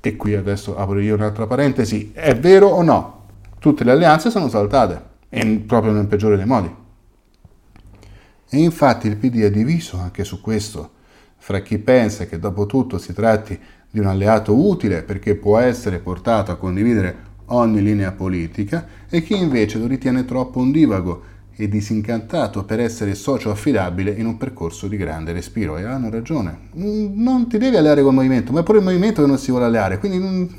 E 0.00 0.16
qui 0.16 0.34
adesso 0.34 0.76
apro 0.76 0.98
io 1.00 1.14
un'altra 1.14 1.46
parentesi, 1.46 2.10
è 2.12 2.36
vero 2.36 2.68
o 2.68 2.82
no? 2.82 3.26
Tutte 3.58 3.84
le 3.84 3.92
alleanze 3.92 4.30
sono 4.30 4.48
saltate, 4.48 5.02
e 5.28 5.62
proprio 5.66 5.92
nel 5.92 6.06
peggiore 6.06 6.36
dei 6.36 6.46
modi. 6.46 6.74
E 8.50 8.58
infatti 8.58 9.06
il 9.06 9.16
PD 9.16 9.42
è 9.42 9.50
diviso 9.50 9.98
anche 9.98 10.24
su 10.24 10.40
questo, 10.40 10.90
fra 11.36 11.60
chi 11.60 11.78
pensa 11.78 12.26
che 12.26 12.38
dopo 12.38 12.66
tutto 12.66 12.98
si 12.98 13.12
tratti 13.12 13.58
di 13.90 13.98
un 13.98 14.06
alleato 14.06 14.54
utile 14.54 15.02
perché 15.02 15.34
può 15.34 15.58
essere 15.58 15.98
portato 15.98 16.50
a 16.50 16.56
condividere 16.56 17.26
ogni 17.48 17.82
linea 17.82 18.12
politica 18.12 18.86
e 19.08 19.22
chi 19.22 19.36
invece 19.36 19.78
lo 19.78 19.86
ritiene 19.86 20.24
troppo 20.24 20.60
ondivago 20.60 21.36
e 21.60 21.68
disincantato 21.68 22.64
per 22.64 22.78
essere 22.78 23.16
socio 23.16 23.50
affidabile 23.50 24.12
in 24.12 24.26
un 24.26 24.36
percorso 24.36 24.86
di 24.86 24.96
grande 24.96 25.32
respiro. 25.32 25.76
E 25.76 25.84
hanno 25.84 26.08
ragione. 26.08 26.68
Non 26.74 27.48
ti 27.48 27.58
devi 27.58 27.76
alleare 27.76 28.02
col 28.02 28.14
movimento, 28.14 28.52
ma 28.52 28.60
è 28.60 28.62
pure 28.62 28.78
il 28.78 28.84
movimento 28.84 29.22
che 29.22 29.26
non 29.26 29.38
si 29.38 29.50
vuole 29.50 29.66
alleare. 29.66 29.98
Quindi 29.98 30.18
non... 30.18 30.54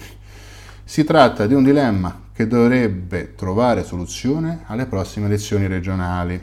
si 0.83 1.05
tratta 1.05 1.47
di 1.47 1.53
un 1.53 1.63
dilemma 1.63 2.27
che 2.33 2.47
dovrebbe 2.47 3.33
trovare 3.35 3.83
soluzione 3.85 4.63
alle 4.65 4.87
prossime 4.87 5.27
elezioni 5.27 5.67
regionali 5.67 6.39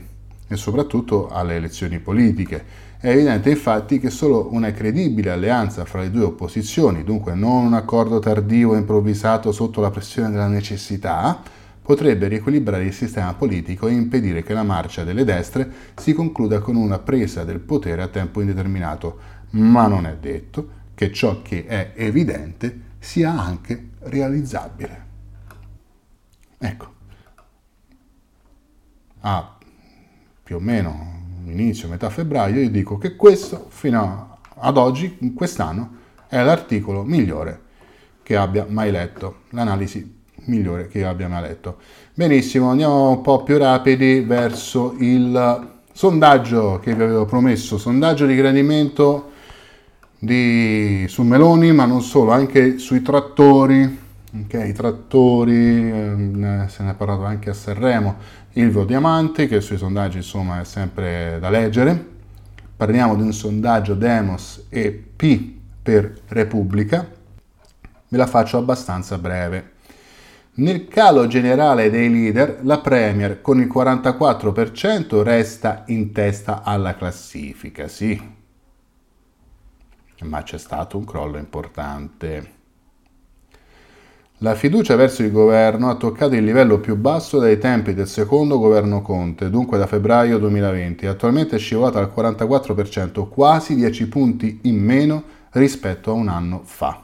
e 0.49 0.57
soprattutto 0.57 1.29
alle 1.29 1.57
elezioni 1.57 1.99
politiche. 1.99 2.85
È 3.07 3.11
evidente 3.11 3.51
infatti 3.51 4.01
che 4.01 4.11
solo 4.11 4.53
una 4.53 4.73
credibile 4.73 5.31
alleanza 5.31 5.85
fra 5.85 6.01
le 6.01 6.11
due 6.11 6.25
opposizioni, 6.25 7.05
dunque 7.05 7.37
non 7.37 7.67
un 7.67 7.75
accordo 7.75 8.19
tardivo 8.19 8.75
e 8.75 8.79
improvvisato 8.79 9.53
sotto 9.53 9.81
la 9.81 9.93
pressione 9.93 10.29
della 10.31 10.49
necessità, 10.49 11.41
potrebbe 11.81 12.27
riequilibrare 12.27 12.83
il 12.83 12.93
sistema 12.93 13.33
politico 13.35 13.87
e 13.87 13.93
impedire 13.93 14.43
che 14.43 14.55
la 14.55 14.65
marcia 14.65 15.05
delle 15.05 15.23
destre 15.23 15.71
si 15.95 16.15
concluda 16.15 16.59
con 16.59 16.75
una 16.75 16.99
presa 16.99 17.45
del 17.45 17.61
potere 17.61 18.03
a 18.03 18.09
tempo 18.09 18.41
indeterminato, 18.41 19.19
ma 19.51 19.87
non 19.87 20.05
è 20.05 20.17
detto 20.17 20.69
che 20.97 21.13
ciò 21.13 21.43
che 21.43 21.65
è 21.65 21.93
evidente 21.95 22.81
sia 22.99 23.41
anche 23.41 23.91
realizzabile. 24.01 25.05
Ecco. 26.59 26.95
Ah, 29.21 29.57
più 30.43 30.57
o 30.57 30.59
meno 30.59 31.16
inizio, 31.51 31.89
metà 31.89 32.11
febbraio, 32.11 32.61
io 32.61 32.71
dico 32.71 32.99
che 32.99 33.17
questo 33.17 33.67
fino 33.69 34.39
ad 34.59 34.77
oggi, 34.77 35.19
quest'anno, 35.35 35.91
è 36.29 36.43
l'articolo 36.43 37.03
migliore 37.03 37.61
che 38.23 38.37
abbia 38.37 38.67
mai 38.69 38.91
letto, 38.91 39.43
l'analisi 39.51 40.15
migliore 40.47 40.89
che 40.89 41.05
abbia 41.05 41.29
mai 41.29 41.43
letto. 41.43 41.79
Benissimo, 42.15 42.71
andiamo 42.71 43.11
un 43.11 43.21
po' 43.21 43.43
più 43.43 43.57
rapidi 43.59 44.21
verso 44.21 44.95
il 44.99 45.75
sondaggio 45.93 46.81
che 46.83 46.95
vi 46.95 47.03
avevo 47.03 47.25
promesso, 47.25 47.79
sondaggio 47.79 48.27
di 48.27 48.35
gradimento 48.35 49.31
di, 50.19 51.07
su 51.09 51.23
Meloni, 51.23 51.73
ma 51.73 51.85
non 51.85 52.03
solo, 52.03 52.33
anche 52.33 52.79
sui 52.79 53.03
trattori, 53.03 53.99
ok, 54.45 54.65
i 54.69 54.73
trattori, 54.73 55.91
eh, 55.91 56.65
se 56.69 56.83
ne 56.83 56.91
è 56.91 56.95
parlato 56.95 57.25
anche 57.25 57.51
a 57.51 57.55
Sanremo, 57.55 58.17
Ilvio 58.57 58.87
Diamanti, 58.87 59.49
che 59.49 59.61
sui 59.61 59.77
sondaggi 59.77 60.17
insomma 60.17 60.61
è 60.61 60.65
sempre 60.65 61.37
da 61.39 61.51
leggere. 61.51 62.15
Parliamo 62.75 63.15
di 63.15 63.21
un 63.21 63.35
sondaggio 63.35 63.95
Demos 63.95 64.65
e 64.71 64.93
P 64.93 65.53
per 65.83 66.23
Repubblica. 66.29 67.07
Ve 68.09 68.17
la 68.17 68.27
faccio 68.27 68.57
abbastanza 68.57 69.19
breve. 69.19 69.73
Nel 70.55 70.89
calo 70.89 71.27
generale 71.27 71.91
dei 71.91 72.11
leader, 72.11 72.61
la 72.63 72.81
Premier 72.81 73.43
con 73.43 73.61
il 73.61 73.67
44% 73.67 75.21
resta 75.21 75.83
in 75.89 76.13
testa 76.13 76.63
alla 76.63 76.97
classifica, 76.97 77.89
sì, 77.89 78.19
ma 80.23 80.43
c'è 80.43 80.57
stato 80.57 80.97
un 80.97 81.05
crollo 81.05 81.37
importante. 81.37 82.56
La 84.41 84.55
fiducia 84.55 84.97
verso 84.97 85.23
il 85.23 85.33
governo 85.33 85.89
ha 85.89 85.95
toccato 85.95 86.35
il 86.35 86.45
livello 86.45 86.79
più 86.79 86.95
basso 86.95 87.39
dai 87.39 87.59
tempi 87.59 87.95
del 87.95 88.07
secondo 88.07 88.59
governo 88.59 89.01
Conte, 89.01 89.49
dunque 89.49 89.79
da 89.79 89.87
febbraio 89.87 90.37
2020, 90.37 91.07
attualmente 91.07 91.57
è 91.57 91.59
scivolata 91.59 92.01
al 92.01 92.13
44%, 92.15 93.29
quasi 93.31 93.75
10 93.75 94.09
punti 94.09 94.59
in 94.65 94.77
meno 94.77 95.23
rispetto 95.53 96.11
a 96.11 96.15
un 96.15 96.29
anno 96.29 96.61
fa. 96.65 97.03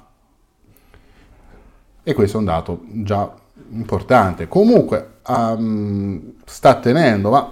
E 2.02 2.12
questo 2.12 2.36
è 2.36 2.40
un 2.40 2.46
dato 2.46 2.82
già 2.86 3.34
importante. 3.70 4.46
Comunque 4.46 5.12
um, 5.26 6.34
sta 6.44 6.74
tenendo, 6.74 7.30
ma 7.30 7.48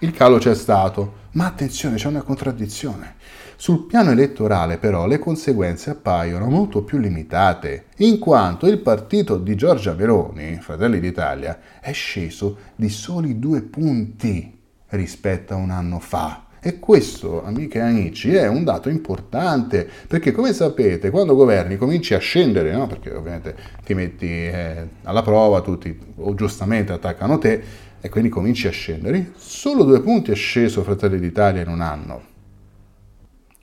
il 0.00 0.10
calo 0.10 0.38
c'è 0.38 0.54
stato. 0.56 1.24
Ma 1.36 1.44
attenzione, 1.44 1.96
c'è 1.96 2.08
una 2.08 2.22
contraddizione. 2.22 3.16
Sul 3.56 3.84
piano 3.84 4.10
elettorale 4.10 4.78
però 4.78 5.06
le 5.06 5.18
conseguenze 5.18 5.90
appaiono 5.90 6.48
molto 6.48 6.82
più 6.82 6.96
limitate, 6.96 7.88
in 7.98 8.18
quanto 8.18 8.66
il 8.66 8.78
partito 8.78 9.36
di 9.36 9.54
Giorgia 9.54 9.92
Veroni, 9.92 10.56
Fratelli 10.62 10.98
d'Italia, 10.98 11.58
è 11.78 11.92
sceso 11.92 12.56
di 12.74 12.88
soli 12.88 13.38
due 13.38 13.60
punti 13.60 14.58
rispetto 14.88 15.52
a 15.52 15.56
un 15.56 15.70
anno 15.70 15.98
fa. 15.98 16.44
E 16.58 16.78
questo, 16.80 17.44
amiche 17.44 17.78
e 17.78 17.82
amici, 17.82 18.34
è 18.34 18.48
un 18.48 18.64
dato 18.64 18.88
importante, 18.88 19.88
perché 20.08 20.32
come 20.32 20.54
sapete, 20.54 21.10
quando 21.10 21.36
governi 21.36 21.76
cominci 21.76 22.14
a 22.14 22.18
scendere, 22.18 22.72
no? 22.72 22.86
perché 22.86 23.12
ovviamente 23.12 23.54
ti 23.84 23.92
metti 23.92 24.26
eh, 24.26 24.88
alla 25.02 25.22
prova, 25.22 25.60
tutti 25.60 25.96
o 26.16 26.34
giustamente 26.34 26.92
attaccano 26.92 27.38
te, 27.38 27.62
e 28.06 28.08
quindi 28.08 28.28
cominci 28.28 28.68
a 28.68 28.70
scendere, 28.70 29.32
solo 29.34 29.82
due 29.82 30.00
punti 30.00 30.30
è 30.30 30.34
sceso 30.36 30.84
Fratelli 30.84 31.18
d'Italia 31.18 31.62
in 31.62 31.68
un 31.68 31.80
anno. 31.80 32.22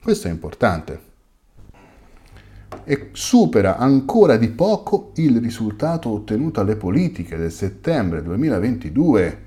Questo 0.02 0.28
è 0.28 0.32
importante. 0.32 1.00
E 2.84 3.10
supera 3.14 3.78
ancora 3.78 4.36
di 4.36 4.50
poco 4.50 5.14
il 5.16 5.40
risultato 5.40 6.10
ottenuto 6.10 6.60
alle 6.60 6.76
politiche 6.76 7.38
del 7.38 7.54
settembre 7.54 8.22
2022. 8.22 9.42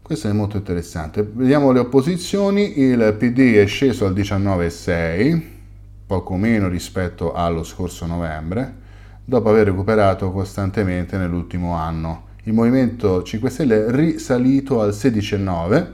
Questo 0.00 0.28
è 0.28 0.32
molto 0.32 0.56
interessante. 0.56 1.24
Vediamo 1.24 1.72
le 1.72 1.80
opposizioni. 1.80 2.78
Il 2.78 3.16
PD 3.18 3.56
è 3.56 3.66
sceso 3.66 4.06
al 4.06 4.14
19,6, 4.14 5.42
poco 6.06 6.36
meno 6.36 6.68
rispetto 6.68 7.32
allo 7.32 7.64
scorso 7.64 8.06
novembre, 8.06 8.72
dopo 9.24 9.48
aver 9.48 9.66
recuperato 9.66 10.30
costantemente 10.30 11.16
nell'ultimo 11.16 11.74
anno. 11.74 12.25
Il 12.46 12.52
Movimento 12.52 13.24
5 13.24 13.50
Stelle 13.50 13.86
è 13.86 13.90
risalito 13.90 14.80
al 14.80 14.90
16,9 14.90 15.86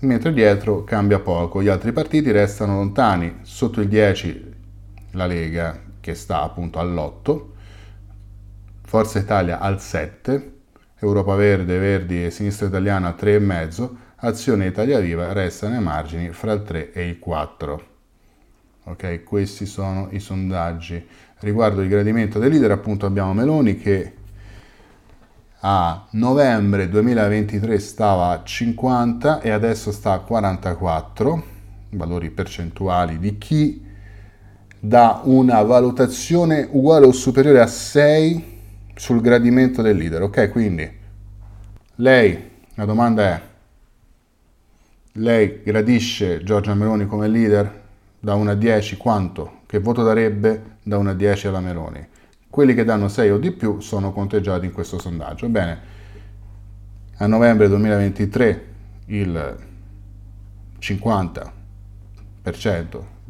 mentre 0.00 0.32
dietro 0.32 0.82
cambia 0.82 1.20
poco, 1.20 1.62
gli 1.62 1.68
altri 1.68 1.92
partiti 1.92 2.32
restano 2.32 2.74
lontani, 2.74 3.36
sotto 3.42 3.80
il 3.80 3.86
10 3.86 4.54
la 5.12 5.26
Lega 5.26 5.80
che 6.00 6.16
sta 6.16 6.42
appunto 6.42 6.80
all'8, 6.80 7.42
Forza 8.82 9.20
Italia 9.20 9.60
al 9.60 9.80
7, 9.80 10.52
Europa 10.98 11.36
Verde, 11.36 11.78
Verdi 11.78 12.24
e 12.24 12.32
Sinistra 12.32 12.66
Italiana 12.66 13.06
al 13.06 13.16
3,5, 13.16 13.90
Azione 14.16 14.66
Italia 14.66 14.98
Viva 14.98 15.32
resta 15.32 15.68
nei 15.68 15.80
margini 15.80 16.30
fra 16.30 16.50
il 16.50 16.64
3 16.64 16.92
e 16.92 17.06
il 17.06 17.20
4. 17.20 17.86
Ok, 18.86 19.22
questi 19.22 19.66
sono 19.66 20.08
i 20.10 20.18
sondaggi. 20.18 21.06
Riguardo 21.38 21.80
il 21.80 21.88
gradimento 21.88 22.40
del 22.40 22.50
leader, 22.50 22.72
appunto 22.72 23.06
abbiamo 23.06 23.32
Meloni 23.34 23.76
che 23.76 24.22
a 25.66 26.08
novembre 26.10 26.90
2023 26.90 27.78
stava 27.78 28.28
a 28.28 28.42
50 28.44 29.40
e 29.40 29.48
adesso 29.48 29.92
sta 29.92 30.12
a 30.12 30.18
44, 30.18 31.42
valori 31.92 32.28
percentuali 32.28 33.18
di 33.18 33.38
chi 33.38 33.82
dà 34.78 35.22
una 35.24 35.62
valutazione 35.62 36.68
uguale 36.70 37.06
o 37.06 37.12
superiore 37.12 37.62
a 37.62 37.66
6 37.66 38.58
sul 38.94 39.22
gradimento 39.22 39.80
del 39.80 39.96
leader. 39.96 40.24
Ok, 40.24 40.50
quindi 40.50 40.86
lei, 41.94 42.50
la 42.74 42.84
domanda 42.84 43.22
è, 43.22 43.40
lei 45.12 45.62
gradisce 45.64 46.42
Giorgia 46.42 46.74
Meloni 46.74 47.06
come 47.06 47.26
leader? 47.26 47.82
Da 48.20 48.34
1 48.34 48.50
a 48.50 48.54
10 48.54 48.98
quanto? 48.98 49.60
Che 49.64 49.78
voto 49.78 50.02
darebbe 50.02 50.76
da 50.82 50.98
1 50.98 51.08
a 51.08 51.14
10 51.14 51.46
alla 51.46 51.60
Meloni? 51.60 52.06
Quelli 52.54 52.74
che 52.74 52.84
danno 52.84 53.08
6 53.08 53.30
o 53.30 53.38
di 53.38 53.50
più 53.50 53.80
sono 53.80 54.12
conteggiati 54.12 54.64
in 54.64 54.70
questo 54.72 55.00
sondaggio. 55.00 55.48
Bene, 55.48 55.80
a 57.16 57.26
novembre 57.26 57.66
2023 57.66 58.66
il 59.06 59.56
50% 60.78 61.50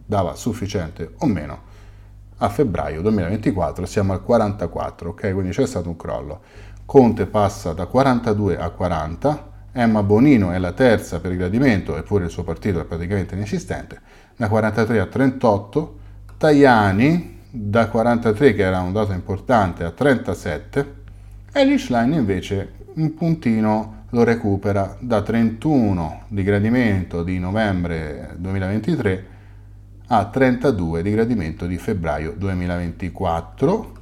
dava 0.05 0.35
sufficiente 0.35 1.15
o 1.21 1.27
meno. 1.27 1.59
A 2.37 2.51
febbraio 2.51 3.01
2024 3.01 3.87
siamo 3.87 4.13
al 4.13 4.23
44, 4.23 5.09
ok? 5.09 5.33
Quindi 5.33 5.53
c'è 5.53 5.67
stato 5.67 5.89
un 5.89 5.97
crollo. 5.97 6.43
Conte 6.85 7.25
passa 7.25 7.73
da 7.73 7.87
42 7.87 8.59
a 8.59 8.69
40, 8.69 9.53
Emma 9.73 10.03
Bonino 10.03 10.51
è 10.51 10.59
la 10.59 10.73
terza 10.73 11.21
per 11.21 11.31
il 11.31 11.39
gradimento, 11.39 11.97
eppure 11.97 12.25
il 12.25 12.31
suo 12.31 12.45
partito 12.45 12.79
è 12.79 12.85
praticamente 12.85 13.35
inesistente, 13.35 14.03
da 14.37 14.49
43 14.49 15.01
a 15.01 15.07
38, 15.07 15.99
Tajani 16.37 17.34
da 17.57 17.87
43, 17.87 18.53
che 18.53 18.63
era 18.63 18.81
un 18.81 18.93
dato 18.93 19.13
importante, 19.13 19.85
a 19.85 19.93
37, 19.93 20.95
e 21.53 21.65
Lichline 21.65 22.17
invece 22.17 22.73
un 22.95 23.15
puntino 23.15 24.07
lo 24.11 24.25
recupera 24.25 24.97
da 24.99 25.23
31 25.23 26.25
di 26.27 26.43
gradimento 26.43 27.23
di 27.23 27.39
novembre 27.39 28.35
2023 28.39 29.27
a 30.09 30.27
32 30.27 31.03
di 31.03 31.11
gradimento 31.13 31.67
di 31.67 31.79
febbraio 31.79 32.35
2024. 32.37 33.93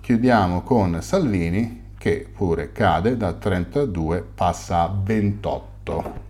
Chiudiamo 0.00 0.62
con 0.62 1.02
Salvini 1.02 1.90
che 1.98 2.28
pure 2.32 2.70
cade 2.70 3.16
da 3.16 3.32
32 3.32 4.24
passa 4.34 4.82
a 4.82 4.94
28. 5.02 6.23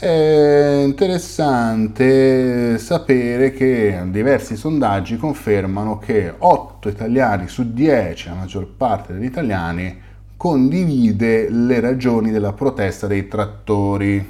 È 0.00 0.82
interessante 0.82 2.78
sapere 2.78 3.52
che 3.52 4.00
diversi 4.06 4.56
sondaggi 4.56 5.18
confermano 5.18 5.98
che 5.98 6.32
8 6.38 6.88
italiani 6.88 7.48
su 7.48 7.74
10, 7.74 8.28
la 8.28 8.34
maggior 8.34 8.66
parte 8.66 9.12
degli 9.12 9.26
italiani, 9.26 9.94
condivide 10.38 11.50
le 11.50 11.80
ragioni 11.80 12.30
della 12.30 12.54
protesta 12.54 13.06
dei 13.06 13.28
trattori 13.28 14.26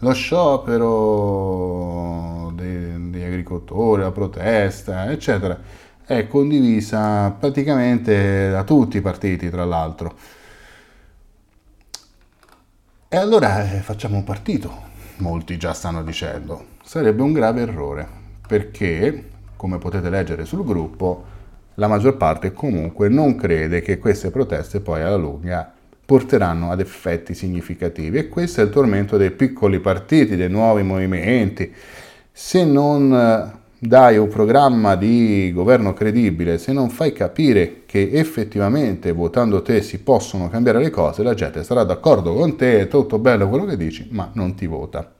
lo 0.00 0.12
sciopero 0.12 0.92
degli 2.54 3.22
agricoltori, 3.22 4.02
la 4.02 4.10
protesta, 4.10 5.10
eccetera, 5.10 5.58
è 6.04 6.26
condivisa 6.26 7.30
praticamente 7.30 8.50
da 8.50 8.62
tutti 8.62 8.98
i 8.98 9.00
partiti, 9.00 9.48
tra 9.48 9.64
l'altro. 9.64 10.14
E 13.14 13.16
allora 13.16 13.62
eh, 13.70 13.78
facciamo 13.78 14.16
un 14.16 14.24
partito, 14.24 14.72
molti 15.18 15.56
già 15.56 15.72
stanno 15.72 16.02
dicendo. 16.02 16.64
Sarebbe 16.82 17.22
un 17.22 17.32
grave 17.32 17.60
errore, 17.60 18.04
perché, 18.44 19.28
come 19.54 19.78
potete 19.78 20.10
leggere 20.10 20.44
sul 20.44 20.64
gruppo, 20.64 21.24
la 21.74 21.86
maggior 21.86 22.16
parte 22.16 22.52
comunque 22.52 23.08
non 23.08 23.36
crede 23.36 23.82
che 23.82 23.98
queste 23.98 24.32
proteste 24.32 24.80
poi 24.80 25.02
alla 25.02 25.14
lunga 25.14 25.72
porteranno 26.04 26.72
ad 26.72 26.80
effetti 26.80 27.34
significativi 27.34 28.18
e 28.18 28.28
questo 28.28 28.62
è 28.62 28.64
il 28.64 28.70
tormento 28.70 29.16
dei 29.16 29.30
piccoli 29.30 29.78
partiti, 29.78 30.34
dei 30.34 30.50
nuovi 30.50 30.82
movimenti. 30.82 31.72
Se 32.32 32.64
non 32.64 33.14
eh, 33.14 33.63
dai 33.78 34.16
un 34.16 34.28
programma 34.28 34.96
di 34.96 35.52
governo 35.52 35.92
credibile, 35.92 36.58
se 36.58 36.72
non 36.72 36.90
fai 36.90 37.12
capire 37.12 37.82
che 37.86 38.10
effettivamente 38.12 39.12
votando 39.12 39.62
te 39.62 39.82
si 39.82 40.00
possono 40.00 40.48
cambiare 40.48 40.80
le 40.80 40.90
cose, 40.90 41.22
la 41.22 41.34
gente 41.34 41.62
sarà 41.64 41.84
d'accordo 41.84 42.34
con 42.34 42.56
te, 42.56 42.80
è 42.80 42.88
tutto 42.88 43.18
bello 43.18 43.48
quello 43.48 43.64
che 43.64 43.76
dici, 43.76 44.08
ma 44.10 44.30
non 44.34 44.54
ti 44.54 44.66
vota 44.66 45.13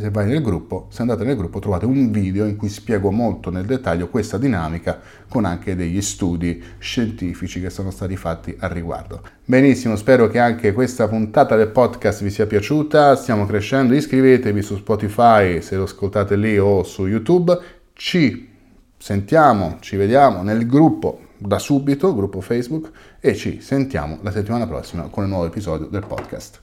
se 0.00 0.08
vai 0.08 0.26
nel 0.26 0.40
gruppo, 0.40 0.86
se 0.88 1.02
andate 1.02 1.22
nel 1.22 1.36
gruppo 1.36 1.58
trovate 1.58 1.84
un 1.84 2.10
video 2.10 2.46
in 2.46 2.56
cui 2.56 2.70
spiego 2.70 3.10
molto 3.10 3.50
nel 3.50 3.66
dettaglio 3.66 4.08
questa 4.08 4.38
dinamica 4.38 4.98
con 5.28 5.44
anche 5.44 5.76
degli 5.76 6.00
studi 6.00 6.62
scientifici 6.78 7.60
che 7.60 7.68
sono 7.68 7.90
stati 7.90 8.16
fatti 8.16 8.56
al 8.58 8.70
riguardo. 8.70 9.20
Benissimo, 9.44 9.96
spero 9.96 10.28
che 10.28 10.38
anche 10.38 10.72
questa 10.72 11.08
puntata 11.08 11.56
del 11.56 11.68
podcast 11.68 12.22
vi 12.22 12.30
sia 12.30 12.46
piaciuta, 12.46 13.16
stiamo 13.16 13.44
crescendo, 13.44 13.92
iscrivetevi 13.92 14.62
su 14.62 14.76
Spotify 14.76 15.60
se 15.60 15.76
lo 15.76 15.82
ascoltate 15.82 16.36
lì 16.36 16.56
o 16.56 16.82
su 16.84 17.06
YouTube, 17.06 17.58
ci 17.92 18.48
sentiamo, 18.96 19.76
ci 19.80 19.96
vediamo 19.96 20.42
nel 20.42 20.66
gruppo 20.66 21.20
da 21.36 21.58
subito, 21.58 22.14
gruppo 22.14 22.40
Facebook, 22.40 22.90
e 23.20 23.34
ci 23.34 23.60
sentiamo 23.60 24.20
la 24.22 24.30
settimana 24.30 24.66
prossima 24.66 25.08
con 25.10 25.24
un 25.24 25.28
nuovo 25.28 25.44
episodio 25.44 25.86
del 25.88 26.06
podcast. 26.06 26.62